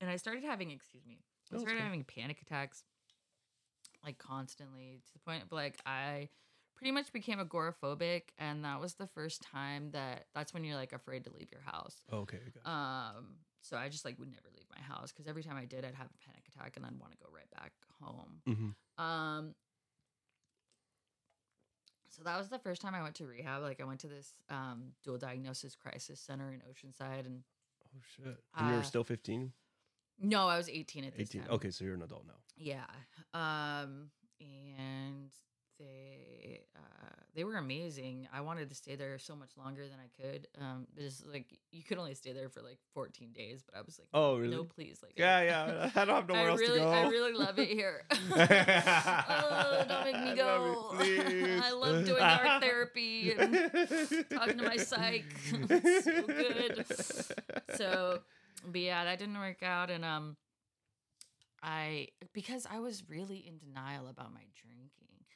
[0.00, 1.20] and I started having, excuse me,
[1.54, 2.84] I started having panic attacks
[4.04, 6.28] like constantly to the point of like I
[6.82, 10.92] pretty much became agoraphobic and that was the first time that that's when you're like
[10.92, 11.94] afraid to leave your house.
[12.12, 12.40] Okay.
[12.64, 15.84] Um so I just like would never leave my house because every time I did
[15.84, 18.42] I'd have a panic attack and I'd want to go right back home.
[18.48, 18.74] Mhm.
[19.02, 19.54] Um
[22.10, 23.62] so that was the first time I went to rehab.
[23.62, 27.44] Like I went to this um dual diagnosis crisis center in Oceanside and
[27.94, 28.42] Oh shit.
[28.56, 29.52] And you Uh, were still 15?
[30.18, 31.42] no, I was 18 at this 18.
[31.42, 31.50] time.
[31.52, 32.40] Okay, so you're an adult now.
[32.56, 32.86] Yeah.
[33.34, 35.30] Um and
[35.84, 38.28] they uh they were amazing.
[38.32, 40.46] I wanted to stay there so much longer than I could.
[40.60, 43.82] Um but it's like you could only stay there for like 14 days, but I
[43.82, 44.54] was like Oh, really?
[44.56, 45.90] no please like Yeah, yeah.
[45.96, 46.90] I don't have nowhere I else really to go.
[46.92, 48.02] I really love it here.
[48.10, 50.96] oh, don't make me Love go.
[51.00, 51.62] it.
[51.62, 53.54] I love doing art therapy and
[54.30, 55.24] talking to my psych.
[55.70, 56.84] It's so good.
[57.76, 58.20] so
[58.66, 60.36] but yeah that didn't work out and um
[61.62, 64.90] i because i was really in denial about my drinking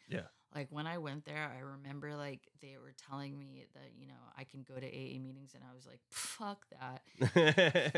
[0.09, 0.28] Yeah.
[0.57, 4.14] Like when i went there i remember like they were telling me that you know
[4.38, 7.03] i can go to aa meetings and i was like fuck that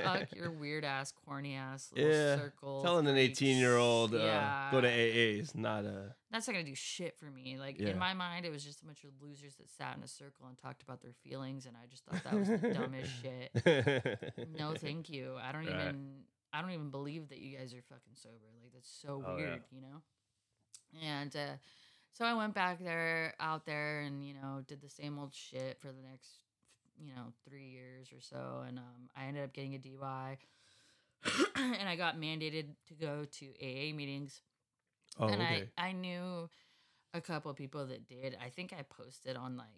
[0.04, 4.18] fuck your weird ass corny ass little Yeah, circle Telling an 18 year old uh,
[4.18, 6.14] yeah go to AA is not a.
[6.32, 7.56] that's not gonna do shit for me.
[7.58, 7.90] Like Yeah.
[7.90, 10.46] in my mind, it was just a bunch of losers that sat in a circle
[10.48, 13.50] and talked about their feelings, and I just thought that was the dumbest shit.
[14.58, 15.36] No, thank you.
[15.42, 15.74] I don't Right.
[15.74, 16.24] even.
[16.52, 18.48] I don't even believe that you guys are fucking sober.
[18.62, 20.02] Like that's so Oh, weird, you know.
[21.06, 21.56] And uh,
[22.12, 25.78] so I went back there, out there, and you know, did the same old shit
[25.80, 26.30] for the next,
[26.98, 30.36] you know, three years or so, and um, I ended up getting a DUI,
[31.56, 34.40] and I got mandated to go to AA meetings
[35.18, 35.68] Oh, and okay.
[35.78, 36.48] I I knew
[37.14, 38.36] a couple people that did.
[38.42, 39.68] I think I posted on like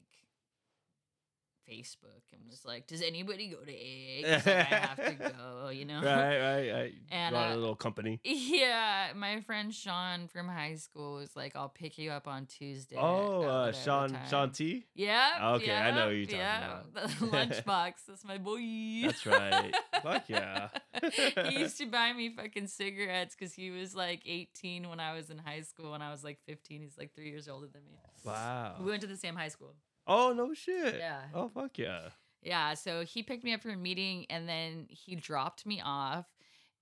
[1.70, 4.28] Facebook and was like, "Does anybody go to AA?
[4.28, 6.02] like, I have to go." You know.
[6.02, 6.92] right, right, right.
[7.10, 8.20] And, Run a uh, little company.
[8.50, 12.96] Yeah, my friend Sean from high school was like, "I'll pick you up on Tuesday."
[12.98, 14.86] Oh, uh, Sean, time." Sean T.
[14.94, 15.52] Yeah.
[15.54, 16.80] Okay, I know who you're talking yeah.
[16.92, 17.08] about.
[17.08, 17.92] The lunchbox.
[18.08, 18.60] That's my boy.
[19.04, 19.74] That's right.
[20.02, 20.68] Fuck yeah.
[21.48, 25.30] he used to buy me fucking cigarettes because he was like 18 when I was
[25.30, 26.82] in high school, and I was like 15.
[26.82, 27.98] He's like three years older than me.
[28.24, 28.76] Wow.
[28.80, 29.74] We went to the same high school.
[30.10, 30.96] Oh no shit.
[30.98, 31.20] Yeah.
[31.32, 32.08] Oh fuck yeah.
[32.42, 32.74] Yeah.
[32.74, 36.26] So he picked me up for a meeting, and then he dropped me off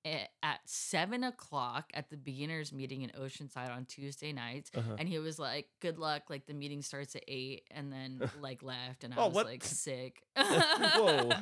[0.05, 4.71] at, seven o'clock at the beginners meeting in Oceanside on Tuesday nights.
[4.75, 4.97] Uh-huh.
[4.99, 8.63] And he was like, "Good luck." Like the meeting starts at eight, and then like
[8.63, 9.47] left, and I Oh, was what?
[9.47, 10.23] like sick.
[10.37, 11.29] Whoa.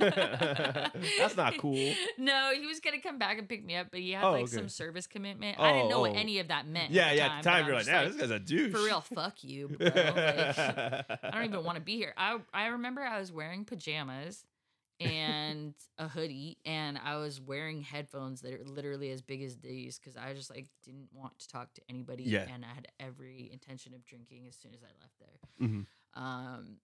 [1.18, 1.92] That's not cool.
[2.18, 4.44] No, he was gonna come back and pick me up, but he had Oh, like
[4.44, 4.52] okay.
[4.56, 5.58] some service commitment.
[5.58, 6.18] I didn't know Oh, what oh.
[6.18, 6.90] any of that meant.
[6.92, 7.28] Yeah, at yeah.
[7.28, 8.72] time, At the time you're like, yeah, this guy's a douche.
[8.72, 9.86] for real, fuck you, bro.
[9.86, 10.04] Like,
[10.58, 12.14] I don't even want to be here.
[12.16, 14.44] I I remember I was wearing pajamas
[15.00, 19.98] and a hoodie, and I was wearing headphones that are literally as big as these
[19.98, 22.46] because I just like didn't want to talk to anybody, Yeah.
[22.46, 25.40] and I had every intention of drinking as soon as I left there.
[25.60, 25.86] Mhm.
[26.14, 26.78] Um,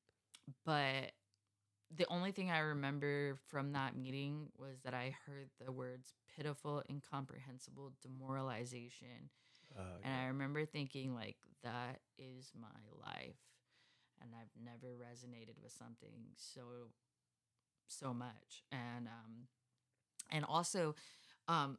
[0.64, 1.12] but
[1.94, 6.82] the only thing I remember from that meeting was that I heard the words pitiful,
[6.88, 9.30] incomprehensible demoralization.
[9.76, 12.68] Oh, And I remember thinking, like, that is my
[13.04, 13.36] life.
[14.20, 16.90] And I've never resonated with something so,
[17.98, 18.62] so much.
[18.70, 19.48] And, um,
[20.30, 20.94] and also,
[21.48, 21.78] um,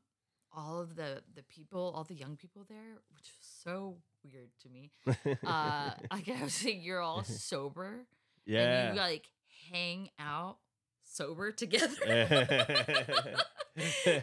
[0.56, 4.70] all of the, the people, all the young people there, which was so weird to
[4.70, 4.92] me.
[5.46, 8.06] Uh, like I was saying, you're all sober
[8.46, 8.92] and yeah.
[8.92, 9.28] you like
[9.72, 10.58] hang out
[11.04, 11.96] sober together.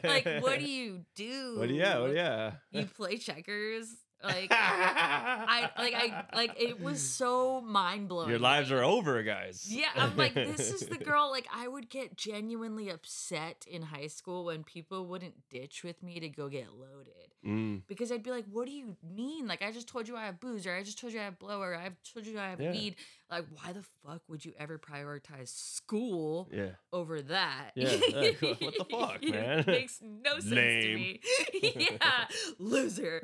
[0.05, 1.57] like, what do you do?
[1.59, 1.81] What do you?
[1.81, 1.99] Yeah.
[1.99, 2.15] What?
[2.15, 2.53] Yeah.
[2.71, 3.89] You play checkers.
[4.23, 8.29] Like I like I like it was so mind blowing.
[8.31, 9.67] Your lives are over, guys.
[9.69, 11.31] Yeah, I'm like, this is the girl.
[11.31, 16.21] Like, I would get genuinely upset in high school when people wouldn't ditch with me
[16.21, 17.81] to go get loaded Mm.
[17.87, 19.47] because I'd be like, "What do you mean?
[19.49, 21.39] Like, I just told you I have booze, or I just told you I have
[21.39, 22.71] blow, or I've told you I have Yeah.
[22.71, 22.97] weed.
[23.31, 26.73] Like, why the fuck would you ever prioritize school Yeah.
[26.93, 27.71] over that?
[27.77, 29.61] Yeah, what the fuck, man?
[29.61, 30.83] it makes no sense Lame.
[30.83, 31.89] to me.
[32.03, 32.27] yeah,
[32.59, 33.21] loser.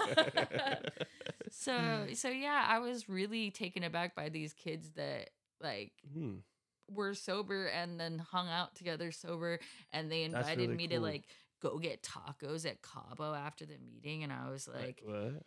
[1.50, 5.30] so, so yeah, I was really taken aback by these kids that
[5.60, 6.36] like Hmm.
[6.90, 9.58] were sober and then hung out together sober,
[9.92, 10.96] and they invited really me cool.
[10.98, 11.24] to like
[11.62, 15.42] go get tacos at Cabo after the meeting, and I was like, what?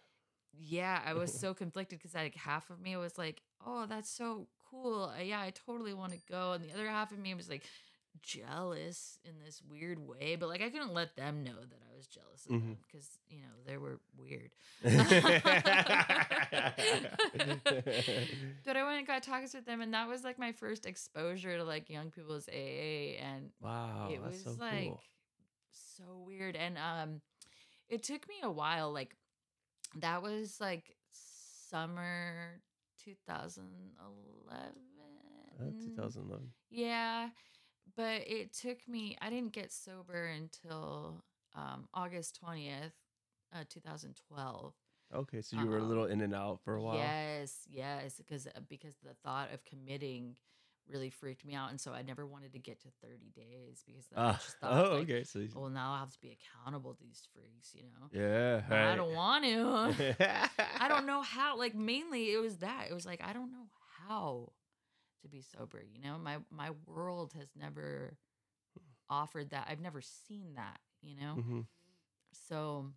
[0.53, 4.47] yeah, I was so conflicted because like half of me was like, oh, that's so
[4.69, 5.11] cool.
[5.17, 7.63] Uh, Yeah, I totally want to go, and the other half of me was like
[8.21, 12.07] jealous in this weird way, but like I couldn't let them know that I was
[12.07, 12.77] jealous of them Mhm.
[12.85, 14.51] because you know they were weird.
[18.65, 21.57] But I went and got tacos with them, and that was like my first exposure
[21.57, 25.01] to like young people's AA, and wow, it was so like cool.
[25.71, 26.55] so weird.
[26.55, 27.21] And um,
[27.89, 28.91] it took me a while.
[28.91, 29.15] Like
[29.99, 30.95] That was like
[31.69, 32.61] summer
[33.03, 34.73] 2011.
[35.59, 36.47] Uh, 2011.
[36.69, 37.29] Yeah,
[37.95, 39.17] but it took me.
[39.21, 41.23] I didn't get sober until
[41.55, 42.93] um, August 20th,
[43.53, 44.73] uh, 2012.
[45.15, 46.97] Okay, so you were a little in and out for a while.
[46.97, 50.35] Yes, yes, because uh, because the thought of committing
[50.91, 54.05] really freaked me out, and so I never wanted to get to thirty days because
[54.07, 55.23] then I Ah, just thought, oh, like, okay.
[55.23, 58.07] So you- well, now I have to be accountable to these freaks, you know.
[58.11, 60.15] yeah, But I don't want to.
[60.79, 61.57] I don't know how.
[61.57, 62.87] Like mainly, it was that.
[62.89, 63.67] It was like I don't know
[64.07, 64.51] how
[65.21, 65.81] to be sober.
[65.83, 68.17] You know, my my world has never
[69.09, 69.67] offered that.
[69.69, 70.79] I've never seen that.
[71.01, 71.65] You know, Mhm.
[72.33, 72.93] so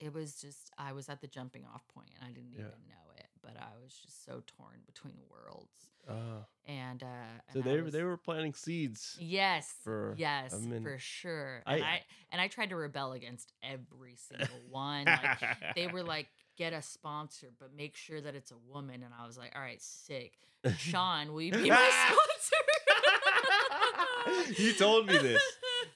[0.00, 2.60] it was just I was at the jumping off point and I didn't Yeah.
[2.66, 5.90] even know it, but I was just so torn between worlds.
[6.08, 7.06] Ah, And uh
[7.52, 9.16] so and they were was- they were planting seeds.
[9.20, 9.72] Yes.
[9.84, 11.62] for yes, for sure.
[11.66, 15.04] I- And I, and I tried to rebel against every single one.
[15.46, 19.02] Like they were like, get a sponsor, but make sure that it's a woman.
[19.02, 20.32] And I was like, all right, sick.
[20.76, 22.56] Sean, will you be my sponsor?
[24.54, 25.42] he told me this.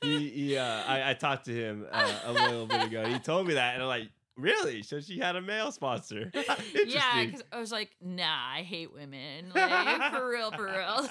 [0.03, 3.05] He, he uh, I, I talked to him uh, a little bit ago.
[3.07, 4.83] He told me that, and I'm like, really?
[4.83, 6.31] So she had a male sponsor.
[6.87, 8.25] yeah, because I was like, nah,
[8.55, 9.53] I hate women.
[9.55, 11.09] Like, for real, for real.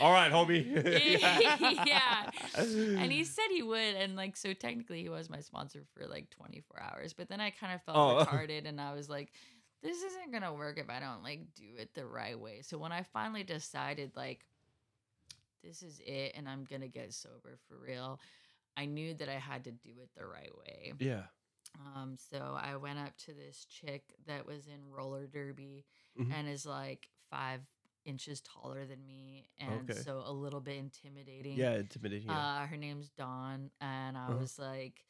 [0.00, 0.66] All right, homie.
[1.86, 2.30] Yeah.
[2.56, 6.30] and he said he would and like so technically he was my sponsor for like
[6.30, 8.24] 24 hours but then i kind of felt Oh.
[8.24, 9.32] retarded and i was like
[9.82, 12.92] this isn't gonna work if i don't like do it the right way so when
[12.92, 14.44] i finally decided like
[15.62, 18.20] this is it and i'm gonna get sober for real
[18.76, 21.22] i knew that i had to do it the right way yeah.
[21.94, 25.84] um so i went up to this chick that was in roller derby
[26.18, 26.32] Mhm.
[26.34, 27.60] and is like five
[28.04, 30.00] inches taller than me and Okay.
[30.00, 32.30] so a little bit intimidating Yeah, intimidating.
[32.30, 32.38] Yeah.
[32.38, 34.40] uh, her name's Dawn, and I Uh-huh.
[34.40, 35.04] was like,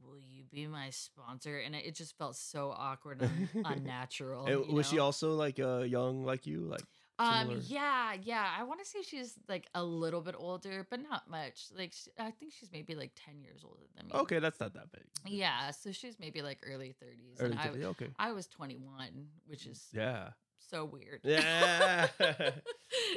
[0.00, 4.46] "Will you be my sponsor?" And it, it just felt so awkward and unnatural.
[4.46, 6.60] And was she also like uh, young like you?
[6.60, 6.84] Like
[7.18, 8.48] Um, yeah, yeah.
[8.58, 11.66] I want to say she's like a little bit older, but not much.
[11.76, 14.12] Like, sh I think she's maybe like ten years older than me.
[14.14, 15.04] okay, that's not that big.
[15.26, 18.08] Yeah, so she's maybe like early thirties, Early and I, okay.
[18.18, 20.30] I was twenty one, which is Yeah.
[20.70, 21.20] so weird.
[21.22, 22.08] Yeah.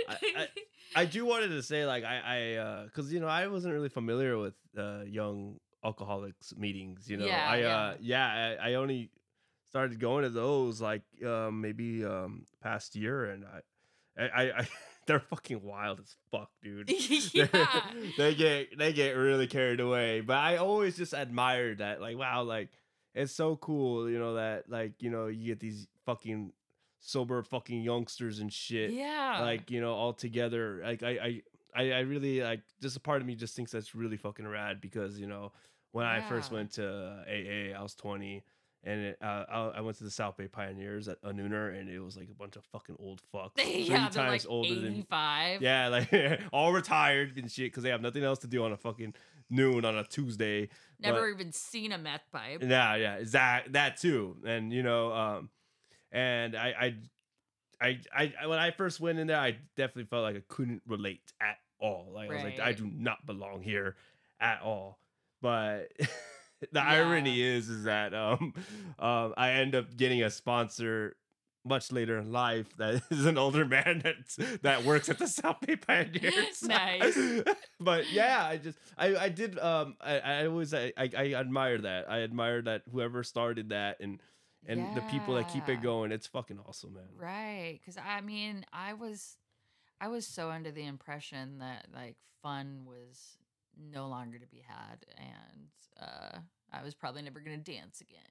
[0.08, 0.48] I-
[0.96, 3.90] I do wanted to say like I I uh because you know I wasn't really
[3.90, 7.10] familiar with uh young alcoholics meetings.
[7.10, 7.78] You know Yeah, I yeah.
[7.78, 9.12] uh yeah I, I only
[9.70, 13.60] started going to those like um maybe um past year and I
[14.18, 14.68] I I,
[15.06, 16.90] they're fucking wild as fuck, dude.
[17.34, 17.48] Yeah.
[18.18, 20.22] they get they get really carried away.
[20.22, 22.70] But I always just admired that, like, wow, like
[23.14, 26.54] it's so cool, you know, that like, you know, you get these fucking
[27.00, 28.92] sober fucking youngsters and shit.
[28.92, 29.40] yeah.
[29.42, 30.82] Like, you know, all together.
[30.84, 31.42] Like I I
[31.76, 34.82] I, I really like just a part of me just thinks that's really fucking rad
[34.82, 35.52] because, you know,
[35.92, 38.44] when I first went to AA, I was 20
[38.88, 41.90] and it, uh, I, I went to the South Bay Pioneers at a nooner, and
[41.90, 44.76] it was like a bunch of fucking old fucks, three yeah, they're times like older
[44.76, 46.10] than five, yeah, like
[46.52, 49.14] all retired and shit because they have nothing else to do on a fucking
[49.50, 50.70] noon on a Tuesday.
[51.00, 52.64] Never even seen a meth pipe.
[52.64, 54.38] Yeah, yeah, that that too?
[54.46, 55.50] And you know, um,
[56.12, 56.96] and I,
[57.82, 60.44] I, I, I, I- when I first went in there, I definitely felt like I
[60.48, 62.10] couldn't relate at all.
[62.14, 63.96] Like I was like, I do not belong here
[64.40, 65.00] at all.
[65.42, 65.92] But
[66.72, 66.88] the Yeah.
[66.88, 68.54] irony is, is that um,
[69.00, 71.16] um, I end up getting a sponsor
[71.66, 75.58] much later in life that is an older man that that works at the South
[75.62, 76.62] Bay Pioneers.
[76.64, 77.18] Nice.
[77.80, 81.78] but yeah, I just I I did um I, I always I, I I admire
[81.80, 82.10] that.
[82.10, 84.22] I admire that whoever started that and
[84.66, 86.12] and the people that keep it going.
[86.12, 87.04] It's fucking awesome, man.
[87.18, 87.80] Right.
[87.82, 89.38] Because I mean, I was,
[90.02, 93.38] I was so under the impression that like fun was
[93.80, 95.70] no longer to be had, and
[96.00, 96.40] uh,
[96.72, 98.22] I was probably never gonna dance again,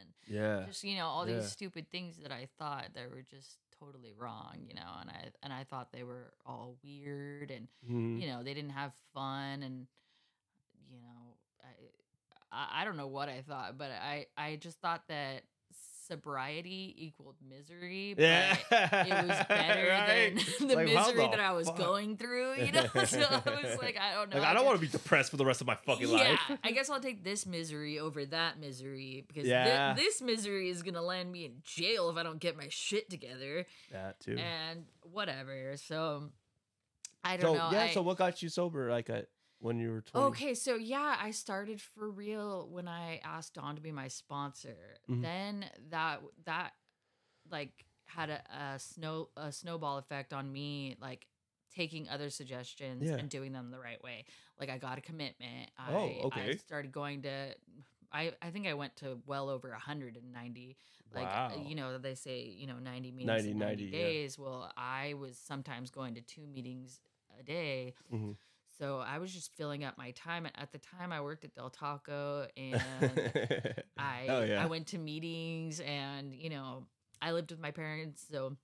[0.00, 0.64] and Yeah.
[0.66, 1.34] just you know all yeah.
[1.40, 5.30] these stupid things that I thought that were just totally wrong, you know, and I
[5.42, 8.20] and I thought they were all weird, and Mhm.
[8.20, 9.86] you know they didn't have fun, and
[10.90, 11.68] you know I,
[12.52, 15.44] I I don't know what I thought, but I I just thought that
[16.06, 18.14] sobriety equaled misery.
[18.14, 18.56] But Yeah.
[18.70, 20.34] it was better Right?
[20.58, 21.76] than the Like, misery the that I was fuck?
[21.76, 22.82] going through, you know?
[23.04, 24.38] so I was like, I don't know.
[24.40, 26.20] Like I don't want to be depressed for the rest of my fucking life.
[26.20, 26.58] yeah, life.
[26.64, 29.94] I guess I'll take this misery over that misery because Yeah.
[29.94, 33.66] this misery is gonna land me in jail if I don't get my shit together
[33.92, 34.36] that too.
[34.36, 35.76] and whatever.
[35.76, 36.30] So
[37.24, 37.70] I don't know.
[37.72, 38.90] yeah, I- so what got you sober?
[38.90, 39.28] Like at,
[39.64, 40.26] when you were twenty?
[40.26, 44.98] Okay, so yeah, I started for real when I asked Dawn to be my sponsor.
[45.10, 45.22] Mhm.
[45.22, 46.74] Then that that
[47.50, 48.42] like had a,
[48.74, 51.26] a snow a snowball effect on me, like
[51.74, 53.16] taking other suggestions Yeah.
[53.16, 54.24] and doing them the right way.
[54.60, 55.70] Like I got a commitment.
[55.76, 56.56] I, Oh, I okay.
[56.58, 57.54] started going to.
[58.12, 60.76] I I think I went to well over 190.
[61.14, 61.62] Like uh, Wow.
[61.66, 63.90] you know they say you know 90 meetings 90, in 90, 90, yeah.
[64.04, 64.38] days.
[64.38, 67.00] Well, I was sometimes going to two meetings
[67.40, 67.94] a day.
[68.12, 68.36] Mhm.
[68.78, 70.46] So I was just filling up my time.
[70.56, 72.82] At the time, I worked at Del Taco, and
[73.98, 74.62] I Hell yeah.
[74.62, 76.86] I went to meetings, and you know
[77.22, 78.56] I lived with my parents, so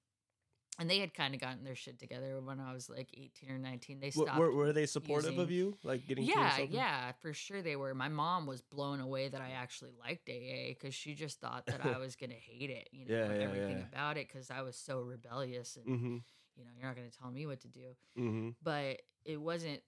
[0.78, 3.58] and they had kind of gotten their shit together when I was like eighteen or
[3.58, 4.00] nineteen.
[4.00, 4.38] They stopped.
[4.38, 7.94] were, were they supportive of you, like getting to yeah, yeah, for sure they were.
[7.94, 11.84] My mom was blown away that I actually liked AA because she just thought that
[11.84, 14.76] I was gonna hate it, you know, Yeah, yeah, everything about it because I was
[14.76, 16.16] so rebellious and Mm-hmm.
[16.56, 18.48] you know you're not gonna tell me what to do Mm-hmm.
[18.62, 19.82] but it wasn't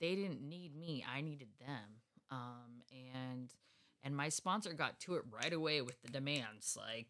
[0.00, 2.00] they didn't need me i needed them.
[2.30, 2.82] Um
[3.14, 3.52] and
[4.02, 7.08] and my sponsor got to it right away with the demands like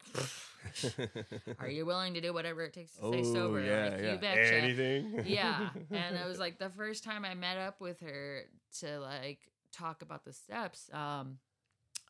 [1.59, 3.59] are you willing to do whatever it takes to stay sober?
[3.59, 4.13] Oh, yeah, like yeah.
[4.13, 4.55] you betcha.
[4.55, 5.23] Anything?
[5.27, 5.69] yeah.
[5.91, 8.43] And it was like the first time i met up with her
[8.81, 9.41] to like
[9.73, 11.39] talk about the steps um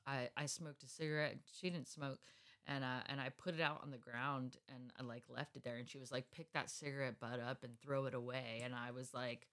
[0.07, 1.37] i i smoked a cigarette.
[1.61, 2.19] She didn't smoke.
[2.69, 5.63] And uh, and I put it out on the ground and I like left it
[5.63, 5.77] there.
[5.77, 8.63] And she was like pick that cigarette butt up and throw it away.
[8.65, 9.47] And I was like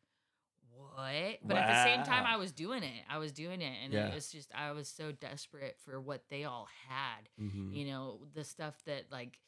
[0.76, 3.94] what but at the same time I was doing it I was doing it and
[3.94, 4.08] Yeah.
[4.08, 7.76] it was just I was so desperate for what they all had Mhm.
[7.76, 9.40] you know the stuff that like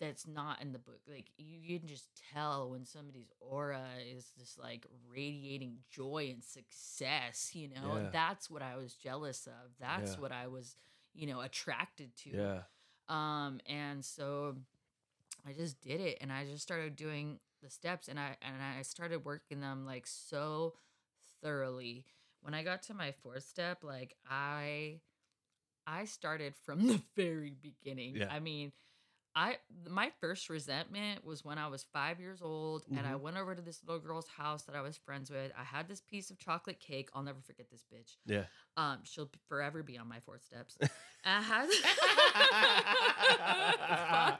[0.00, 4.26] that's not in the book like you, you can just tell when somebody's aura is
[4.36, 8.10] just like radiating joy and success you know Yeah.
[8.12, 10.20] that's what i was jealous of that's Yeah.
[10.20, 10.76] what i was
[11.14, 12.62] you know attracted to Yeah.
[13.08, 14.56] um and so
[15.46, 18.82] i just did it and i just started doing the steps and i and i
[18.82, 20.74] started working them like so
[21.42, 22.04] thoroughly
[22.42, 25.00] when i got to my fourth step like i
[25.86, 28.28] i started from the very beginning Yeah.
[28.30, 28.72] i mean
[29.36, 29.56] I
[29.90, 33.20] my first resentment was when I was five years old and I Mhm.
[33.20, 35.50] went over to this little girl's house that I was friends with.
[35.58, 37.08] I had this piece of chocolate cake.
[37.12, 38.16] I'll never forget this bitch.
[38.24, 38.44] Yeah.
[38.76, 40.76] Um, she'll forever be on my fourth steps.
[40.80, 40.90] And
[41.26, 41.66] I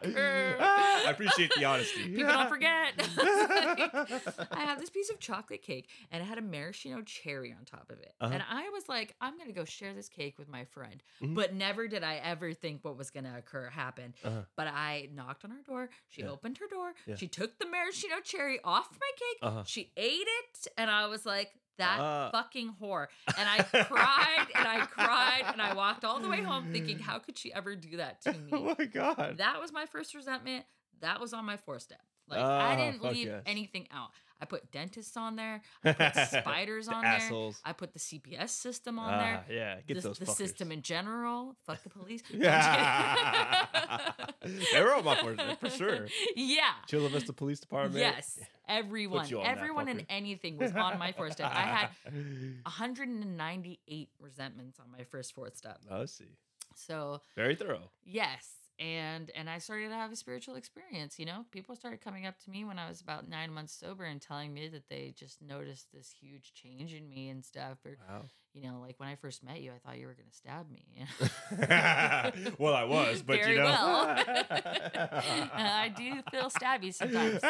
[0.01, 0.57] Fuck her.
[0.61, 2.09] I appreciate the honesty.
[2.09, 2.93] People don't forget.
[4.53, 7.91] I have this piece of chocolate cake and it had a maraschino cherry on top
[7.91, 8.12] of it.
[8.20, 8.32] Uh-huh.
[8.32, 11.03] And I was like, I'm gonna go share this cake with my friend.
[11.22, 11.35] Mhm.
[11.35, 14.14] But never did I ever think what was gonna occur happen.
[14.24, 14.43] Uh-huh.
[14.57, 15.91] But I knocked on her door.
[16.09, 16.30] She Yeah.
[16.30, 16.95] opened her door.
[17.07, 17.16] Yeah.
[17.16, 19.39] She took the maraschino cherry off my cake.
[19.43, 19.62] Uh-huh.
[19.66, 22.31] She ate it, and I was like, "That Uh.
[22.31, 23.07] fucking whore!"
[23.39, 27.18] And I cried and I cried and I walked all the way home thinking, "How
[27.18, 29.37] could she ever do that to me?" oh my god.
[29.39, 30.64] That was my first resentment.
[31.01, 32.01] That was on my four step.
[32.29, 33.43] Like I Ah, didn't leave yes.
[33.45, 34.11] anything out.
[34.41, 35.62] I put dentists on there.
[35.85, 37.11] I put spiders on there.
[37.12, 37.61] assholes.
[37.64, 39.45] I put the CPS system on Ah, there.
[39.57, 40.35] yeah, get the, those the fuckers.
[40.37, 41.57] system in general.
[41.66, 42.22] Fuck the police.
[42.30, 43.66] Yeah.
[44.72, 46.09] they were on my fourth step, for sure.
[46.37, 46.62] Yeah.
[46.89, 47.99] Chula Vista Police Department.
[48.01, 48.39] Yes.
[48.68, 49.28] Everyone.
[49.28, 51.51] you on that Everyone and anything was on my fourth step.
[51.55, 51.89] I had
[52.64, 55.78] 198 resentments on my first fourth step.
[55.91, 56.24] Oh, see.
[56.74, 57.91] So Very thorough.
[58.05, 61.18] yes, and and I started to have a spiritual experience.
[61.18, 64.05] You know, people started coming up to me when I was about nine months sober
[64.05, 67.79] and telling me that they just noticed this huge change in me and stuff.
[67.85, 68.22] Or Wow.
[68.55, 71.07] you know, like when I first met you, I thought you were gonna stab me.
[72.59, 73.64] well, I was, but Very you know.
[73.64, 74.14] well.
[75.59, 77.43] I do feel stabby sometimes.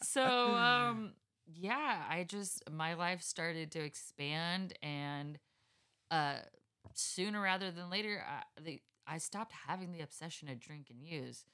[0.00, 1.12] so um
[1.46, 5.38] yeah i just my life started to expand and
[6.10, 6.36] uh
[6.98, 11.44] sooner rather than later I, the, I stopped having the obsession to drink and use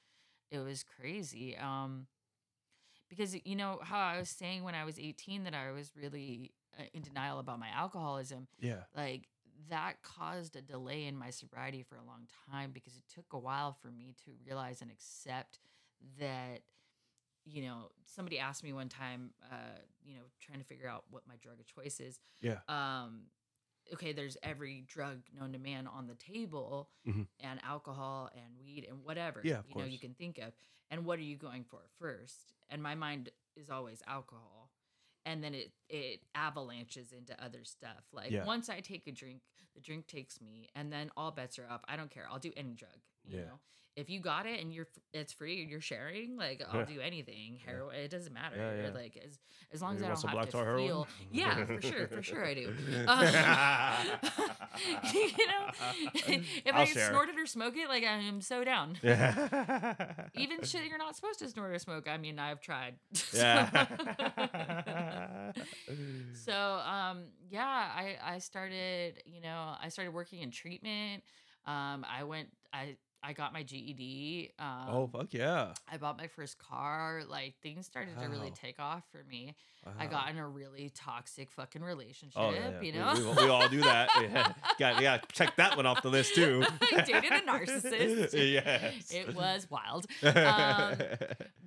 [0.51, 2.07] it was crazy um
[3.09, 6.51] because you know how i was saying when i was 18 that i was really
[6.79, 8.83] uh, in denial about my alcoholism yeah.
[8.95, 9.27] like
[9.69, 13.39] that caused a delay in my sobriety for a long time because it took a
[13.39, 15.59] while for me to realize and accept
[16.19, 16.61] that
[17.45, 21.23] you know somebody asked me one time uh you know trying to figure out what
[21.27, 22.59] my drug of choice is Yeah.
[22.67, 23.23] um
[23.91, 27.27] okay there's every drug known to man on the table Mhm.
[27.39, 30.53] and alcohol and weed and whatever Yeah, you know you can think of.
[30.89, 32.53] And what are you going for first?
[32.69, 34.69] And my mind is always alcohol.
[35.25, 38.03] And then it it avalanches into other stuff.
[38.11, 38.45] Like Yeah.
[38.45, 39.41] once i take a drink
[39.73, 42.27] the drink takes me and then all bets are up i don't care.
[42.29, 43.45] I'll do any drug you Yeah.
[43.45, 43.59] know
[43.95, 47.59] if you got it and you're it's free and you're sharing like i'll do anything
[47.63, 47.71] Yeah.
[47.71, 48.93] heroin it doesn't matter Yeah, yeah.
[48.93, 49.37] like as,
[49.71, 50.87] as long you as i don't have black to tar heroin?
[50.87, 52.73] feel yeah for sure for sure i do
[53.07, 54.03] Uh,
[55.13, 55.69] you know
[56.65, 57.09] if I'll i share.
[57.09, 59.93] snort it or smoke it like i'm so down Yeah.
[60.33, 62.95] even shit you're not supposed to snort or smoke i mean i've tried
[63.33, 63.91] Yeah.
[66.33, 67.65] so um yeah
[67.95, 71.23] i i started you know i started working in treatment
[71.65, 74.51] um i went i I got my GED.
[74.59, 75.73] Um, oh fuck yeah!
[75.89, 77.21] I bought my first car.
[77.27, 79.55] Like things started to really take off for me.
[79.97, 82.37] I got in a really toxic fucking relationship.
[82.37, 82.81] Oh yeah, yeah.
[82.81, 84.09] You We- know, we, we all do that.
[84.23, 85.17] Yeah, got yeah.
[85.31, 86.63] Check that one off the list too.
[86.81, 88.33] I dated a narcissist.
[88.53, 90.05] yes, It was wild.
[90.23, 90.95] Um,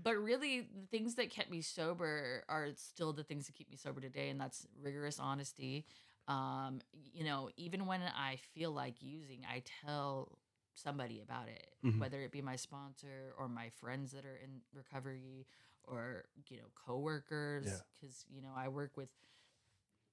[0.02, 3.76] but really the things that kept me sober are still the things that keep me
[3.76, 5.84] sober today and that's rigorous honesty
[6.28, 6.80] um
[7.12, 10.38] you know even when i feel like using i tell
[10.76, 12.00] somebody about it Mhm.
[12.00, 15.46] whether it be my sponsor or my friends that are in recovery
[15.84, 17.80] or you know coworkers Yeah.
[17.94, 19.08] because you know i work with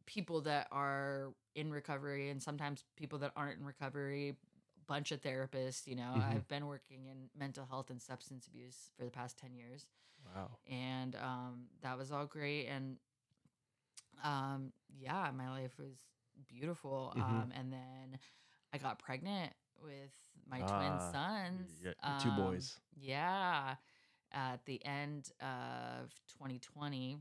[0.05, 4.35] people that are in recovery and sometimes people that aren't in recovery
[4.87, 6.23] bunch of therapists you know Mhm.
[6.31, 9.87] i've been working in mental health and substance abuse for the past 10 years
[10.35, 10.57] wow.
[10.67, 12.97] and um, that was all great and
[14.23, 16.03] um, yeah my life was
[16.47, 17.21] beautiful Mhm.
[17.23, 18.19] um, and then
[18.73, 20.11] i got pregnant with
[20.49, 22.77] my Ah, twin sons yeah, two um, boys.
[22.95, 23.75] yeah
[24.31, 27.19] at the end of 2020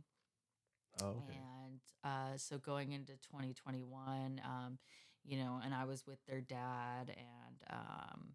[1.01, 1.39] Oh, okay.
[1.39, 4.79] and uh, so going into 2021, um,
[5.25, 8.35] you know, and I was with their dad, and um,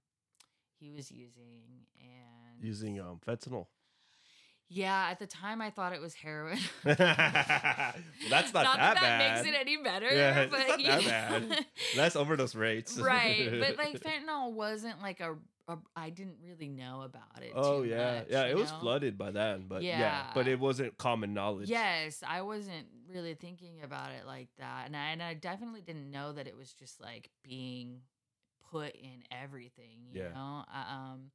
[0.80, 3.68] he was using and Using um fentanyl.
[4.70, 6.60] Yeah, at the time I thought it was heroin.
[6.84, 9.44] well, that's not, not that, that, bad.
[9.46, 10.14] makes it any better.
[10.14, 11.66] Yeah, it's but not that bad.
[11.96, 12.98] That's overdose rates.
[13.00, 15.36] right, but like fentanyl wasn't like a,
[15.70, 15.78] a.
[15.96, 17.54] I didn't really know about it.
[17.56, 18.44] oh too yeah, much, yeah.
[18.44, 20.28] It was flooded by then, but yeah.
[20.34, 21.70] but it wasn't common knowledge.
[21.70, 26.12] Yes, I wasn't really thinking about it like that, and I and I definitely didn't
[26.12, 28.02] know that it was just like being
[28.70, 30.08] put in everything.
[30.12, 30.34] You Yeah.
[30.34, 31.32] know, Uh, um,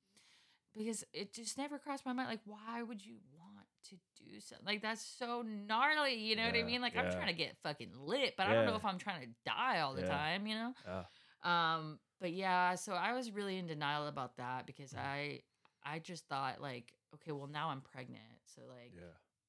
[0.76, 2.28] because it just never crossed my mind.
[2.28, 6.14] Like, why would you want to do something like that's so gnarly?
[6.14, 6.80] You know what I mean?
[6.80, 9.28] Like, I'm trying to get fucking lit, but I don't know if I'm trying to
[9.44, 10.08] die all the Yeah.
[10.08, 10.46] time.
[10.46, 10.74] You know.
[10.86, 11.04] Yeah.
[11.44, 14.98] Um, but yeah, so I was really in denial about that because Mm.
[15.00, 15.42] I
[15.84, 19.02] I just thought like, okay, well now I'm pregnant, so like Yeah.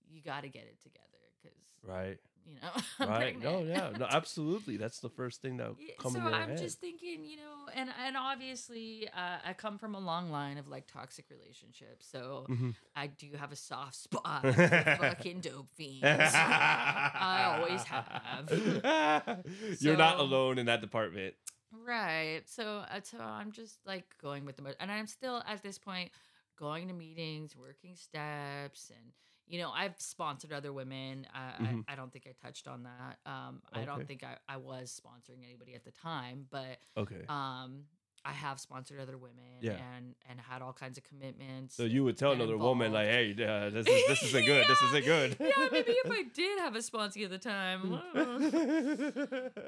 [0.10, 1.08] You got to get it together
[1.42, 2.18] because Right.
[2.46, 3.40] you know I'm right.
[3.42, 3.64] No.
[3.64, 3.92] Yeah.
[3.98, 4.06] No.
[4.10, 4.78] Absolutely.
[4.78, 6.58] That's the first thing that comes so I'm head.
[6.58, 10.68] just thinking, you know, and and obviously uh, I come from a long line of
[10.68, 12.76] like toxic relationships, so Mhm.
[12.96, 16.04] I do have a soft spot for fucking dope fiends.
[16.06, 19.44] I always have.
[19.80, 21.36] You're not alone in that department.
[21.72, 22.42] Right.
[22.46, 25.78] So, uh, so I'm just like going with the mo- and I'm still at this
[25.80, 26.12] point
[26.60, 29.12] going to meetings, working steps, and
[29.48, 31.28] you know I've sponsored other women.
[31.34, 31.86] I, Mhm.
[31.88, 33.20] I, I don't think I touched on that.
[33.26, 37.26] Um, I don't think I, I was sponsoring anybody at the time, but Okay.
[37.30, 37.86] um,
[38.26, 39.74] I have sponsored other women Yeah.
[39.96, 41.76] and and had all kinds of commitments.
[41.76, 44.66] So you would tell another woman like, "Hey, uh, this is this isn't good.
[44.68, 48.00] This isn't good." yeah, maybe if I did have a sponsor at the time.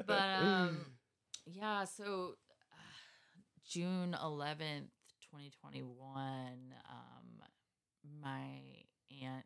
[0.08, 0.86] but um
[1.46, 2.36] yeah so
[2.72, 2.78] uh,
[3.68, 4.90] june 11th
[5.32, 7.44] 2021 um
[8.22, 8.62] my
[9.22, 9.46] aunt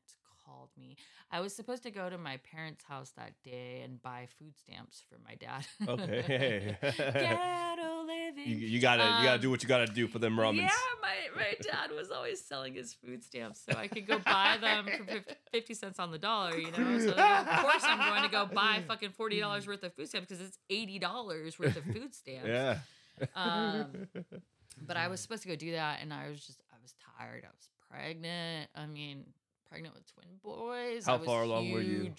[0.50, 0.95] called me
[1.32, 5.04] i was supposed to go to my parents house that day and buy food stamps
[5.10, 6.78] for my dad okay.
[6.97, 10.36] ghetto living you, you gotta you gotta Um, do what you gotta do for them
[10.38, 10.58] ramens.
[10.58, 10.70] yeah,
[11.02, 14.86] my, my dad was always selling his food stamps so I could go buy them
[14.97, 17.00] for fif- 50 cents on the dollar, you know?
[17.00, 20.41] So of course I'm going to go buy fucking $40 worth of food stamps because
[20.45, 22.47] it's $80 worth of food stamps.
[22.47, 22.78] Yeah.
[23.36, 24.08] Um,
[24.88, 27.43] But I was supposed to go do that and I was just, I was tired.
[27.43, 28.70] I was pregnant.
[28.76, 29.26] I mean,
[29.70, 31.06] pregnant with twin boys.
[31.06, 32.14] How I was far along were you?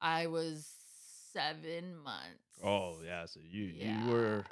[0.00, 0.68] I was
[1.32, 2.60] seven months.
[2.64, 3.26] oh yeah.
[3.26, 4.04] So you Yeah.
[4.06, 4.44] you were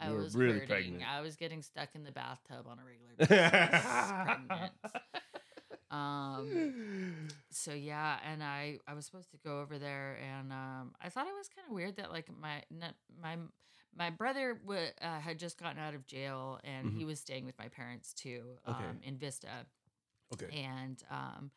[0.00, 0.68] I were was really hurting.
[0.68, 1.04] pregnant.
[1.10, 4.70] I was getting stuck in the bathtub on a regular basis.
[5.90, 7.28] Um.
[7.50, 11.26] So yeah, and I I was supposed to go over there, and um, I thought
[11.26, 12.62] it was kind of weird that like my
[13.20, 13.36] my
[13.96, 17.58] my brother w- uh, had just gotten out of jail, and he was staying with
[17.58, 18.84] my parents too, um, Mm-hmm.
[18.84, 19.08] Okay.
[19.08, 19.48] in Vista,
[20.34, 20.46] okay.
[20.64, 21.50] and um.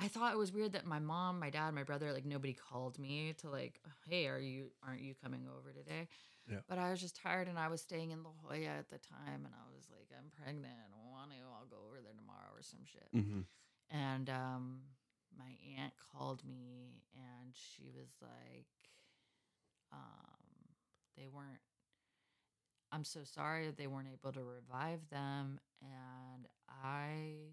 [0.00, 2.98] I thought it was weird that my mom, my dad, my brother, like nobody called
[2.98, 6.08] me to like, hey, are you aren't you coming over today?
[6.48, 6.58] Yeah.
[6.68, 9.44] But I was just tired and I was staying in La Jolla at the time
[9.44, 10.72] and I was like, I'm pregnant.
[10.72, 11.36] I want to.
[11.36, 13.08] I'll go over there tomorrow or some shit.
[13.12, 13.40] hmm
[13.90, 14.80] And um,
[15.36, 18.66] my aunt called me and she was like,
[19.92, 20.68] um,
[21.16, 21.60] they weren't,
[22.92, 25.60] I'm so sorry that they weren't able to revive them.
[25.82, 26.46] And
[26.82, 27.52] I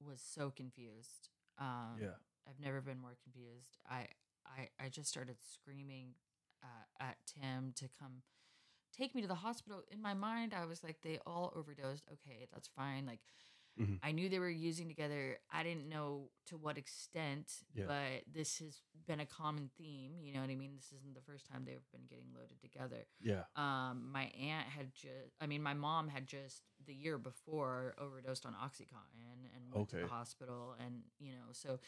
[0.00, 1.28] was so confused.
[1.58, 2.14] Um, Yeah.
[2.48, 3.76] I've never been more confused.
[3.88, 4.06] I,
[4.46, 6.14] I, I just started screaming
[6.62, 8.22] uh, at Tim to come
[8.96, 9.82] take me to the hospital.
[9.90, 12.04] In my mind, I was like, they all overdosed.
[12.12, 13.04] Okay, that's fine.
[13.06, 13.20] Like,
[13.78, 13.98] Mhm.
[14.02, 15.38] I knew they were using together.
[15.50, 17.86] I didn't know to what extent, Yeah.
[17.86, 20.20] but this has been a common theme.
[20.22, 20.74] You know what I mean?
[20.76, 23.06] This isn't the first time they've been getting loaded together.
[23.20, 23.44] Yeah.
[23.54, 28.46] Um, my aunt had just, I mean, my mom had just the year before overdosed
[28.46, 30.02] on OxyContin and went to Okay.
[30.06, 30.72] the hospital.
[30.78, 31.78] And, you know, so,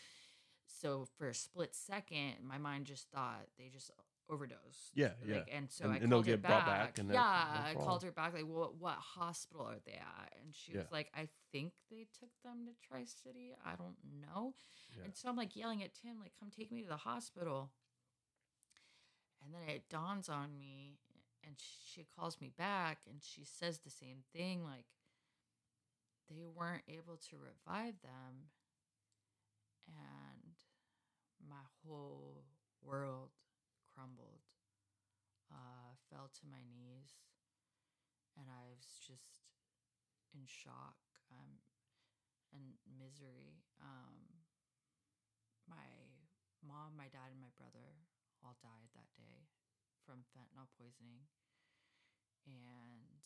[0.67, 3.91] so for a split second, my mind just thought they just
[4.31, 4.93] overdosed.
[4.95, 5.45] Yeah, yeah.
[5.51, 6.67] And so And- I and called they'll her get back.
[6.97, 8.35] back yeah, I called her back.
[8.35, 10.33] Like, what what hospital are they at?
[10.43, 10.79] And she Yeah.
[10.81, 13.55] was like, I think they took them to Tri City.
[13.65, 14.55] I don't know.
[14.97, 15.05] Yeah.
[15.05, 17.73] And so I'm like yelling at Tim, like, come take me to the hospital.
[19.45, 20.99] And then it dawns on me,
[21.45, 24.87] and she calls me back, and she says the same thing, like,
[26.29, 28.51] they weren't able to revive them,
[29.87, 30.55] and
[31.49, 32.45] my whole
[32.83, 33.31] world
[33.99, 34.47] crumbled,
[35.51, 37.19] uh, fell to my knees,
[38.39, 39.43] and I was just
[40.31, 41.03] in shock
[41.35, 41.59] um,
[42.55, 43.59] and misery.
[43.83, 44.47] Um,
[45.67, 46.15] my
[46.63, 47.99] mom, my dad, and my brother
[48.39, 49.51] all died that day
[50.07, 51.27] from fentanyl poisoning.
[52.47, 53.19] And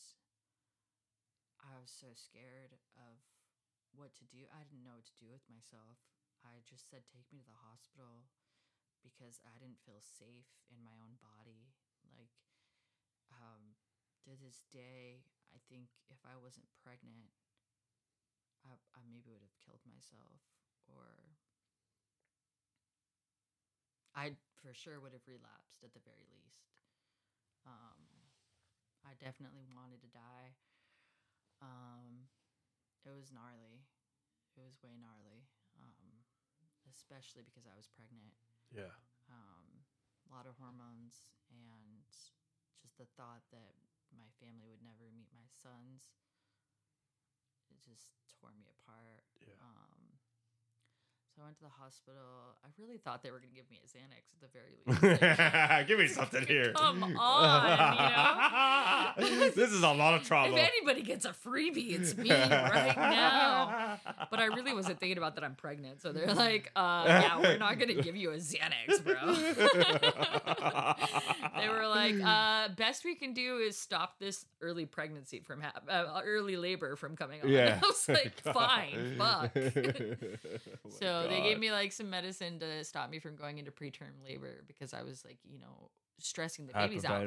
[1.60, 3.20] I was so scared of
[3.92, 4.48] what to do.
[4.48, 6.00] I didn't know what to do with myself.
[6.40, 8.24] I just said, take me to the hospital
[9.02, 11.74] because I didn't feel safe in my own body.
[12.06, 12.32] Like,
[13.34, 13.74] um,
[14.26, 17.34] to this day, I think if I wasn't pregnant,
[18.62, 20.40] I, I maybe would have killed myself
[20.86, 21.34] or
[24.14, 26.70] I for sure would have relapsed at the very least.
[27.66, 28.06] Um,
[29.02, 30.54] I definitely wanted to die.
[31.58, 32.30] Um,
[33.02, 33.82] it was gnarly.
[34.54, 35.48] It was way gnarly.
[35.80, 36.22] Um,
[36.86, 38.36] especially because I was pregnant.
[38.74, 38.92] Yeah.
[39.30, 39.84] Um,
[40.26, 42.02] a lot of hormones and
[42.82, 43.74] just the thought that
[44.12, 46.12] my family would never meet my sons.
[47.70, 49.24] It just tore me apart.
[49.40, 49.54] Yeah.
[49.60, 50.01] Um,
[51.34, 52.20] so I went to the hospital.
[52.62, 54.76] I really thought they were going to give me a Xanax at the very
[55.80, 55.88] least.
[55.88, 56.72] Give me something here.
[56.76, 59.48] Come on, you know?
[59.54, 60.54] this is a lot of trauma.
[60.54, 63.98] if anybody gets a freebie, it's me right now.
[64.30, 66.02] But I really wasn't thinking about that I'm pregnant.
[66.02, 69.14] So they're like, uh, yeah, we're not going to give you a Xanax, bro.
[71.62, 75.84] They were like, uh, best we can do is stop this early pregnancy from hap-
[75.88, 77.48] uh, early labor from coming on.
[77.50, 77.80] yeah.
[77.82, 79.52] I was like, fine, fuck.
[80.84, 84.12] Oh so they gave me like some medicine to stop me from going into preterm
[84.24, 87.22] labor because I was like, you know, stressing the babies out.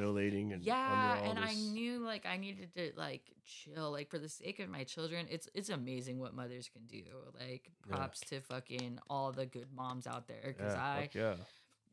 [0.54, 4.60] And Yeah, and I knew like I needed to like chill, like for the sake
[4.60, 5.28] of my children.
[5.30, 7.04] It's it's amazing what mothers can do.
[7.40, 7.96] Like Yeah.
[7.96, 11.36] props to fucking all the good moms out there because yeah, I fuck yeah.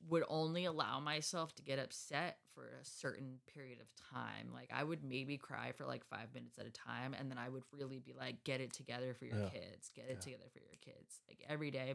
[0.08, 4.52] Would only allow myself to get upset for a certain period of time.
[4.52, 7.48] Like I would maybe cry for like five minutes at a time, and then I
[7.48, 9.48] would really be like, "Get it together for your Yeah.
[9.50, 9.90] kids.
[9.94, 10.18] Get it Yeah.
[10.20, 11.94] together for your kids." Like every day.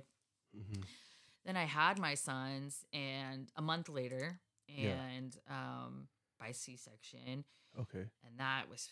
[0.56, 0.84] Mhm.
[1.46, 5.02] Then I had my sons, and a month later, Yeah.
[5.06, 6.08] and um,
[6.40, 7.46] by C-section,
[7.78, 8.10] Okay.
[8.24, 8.90] and that was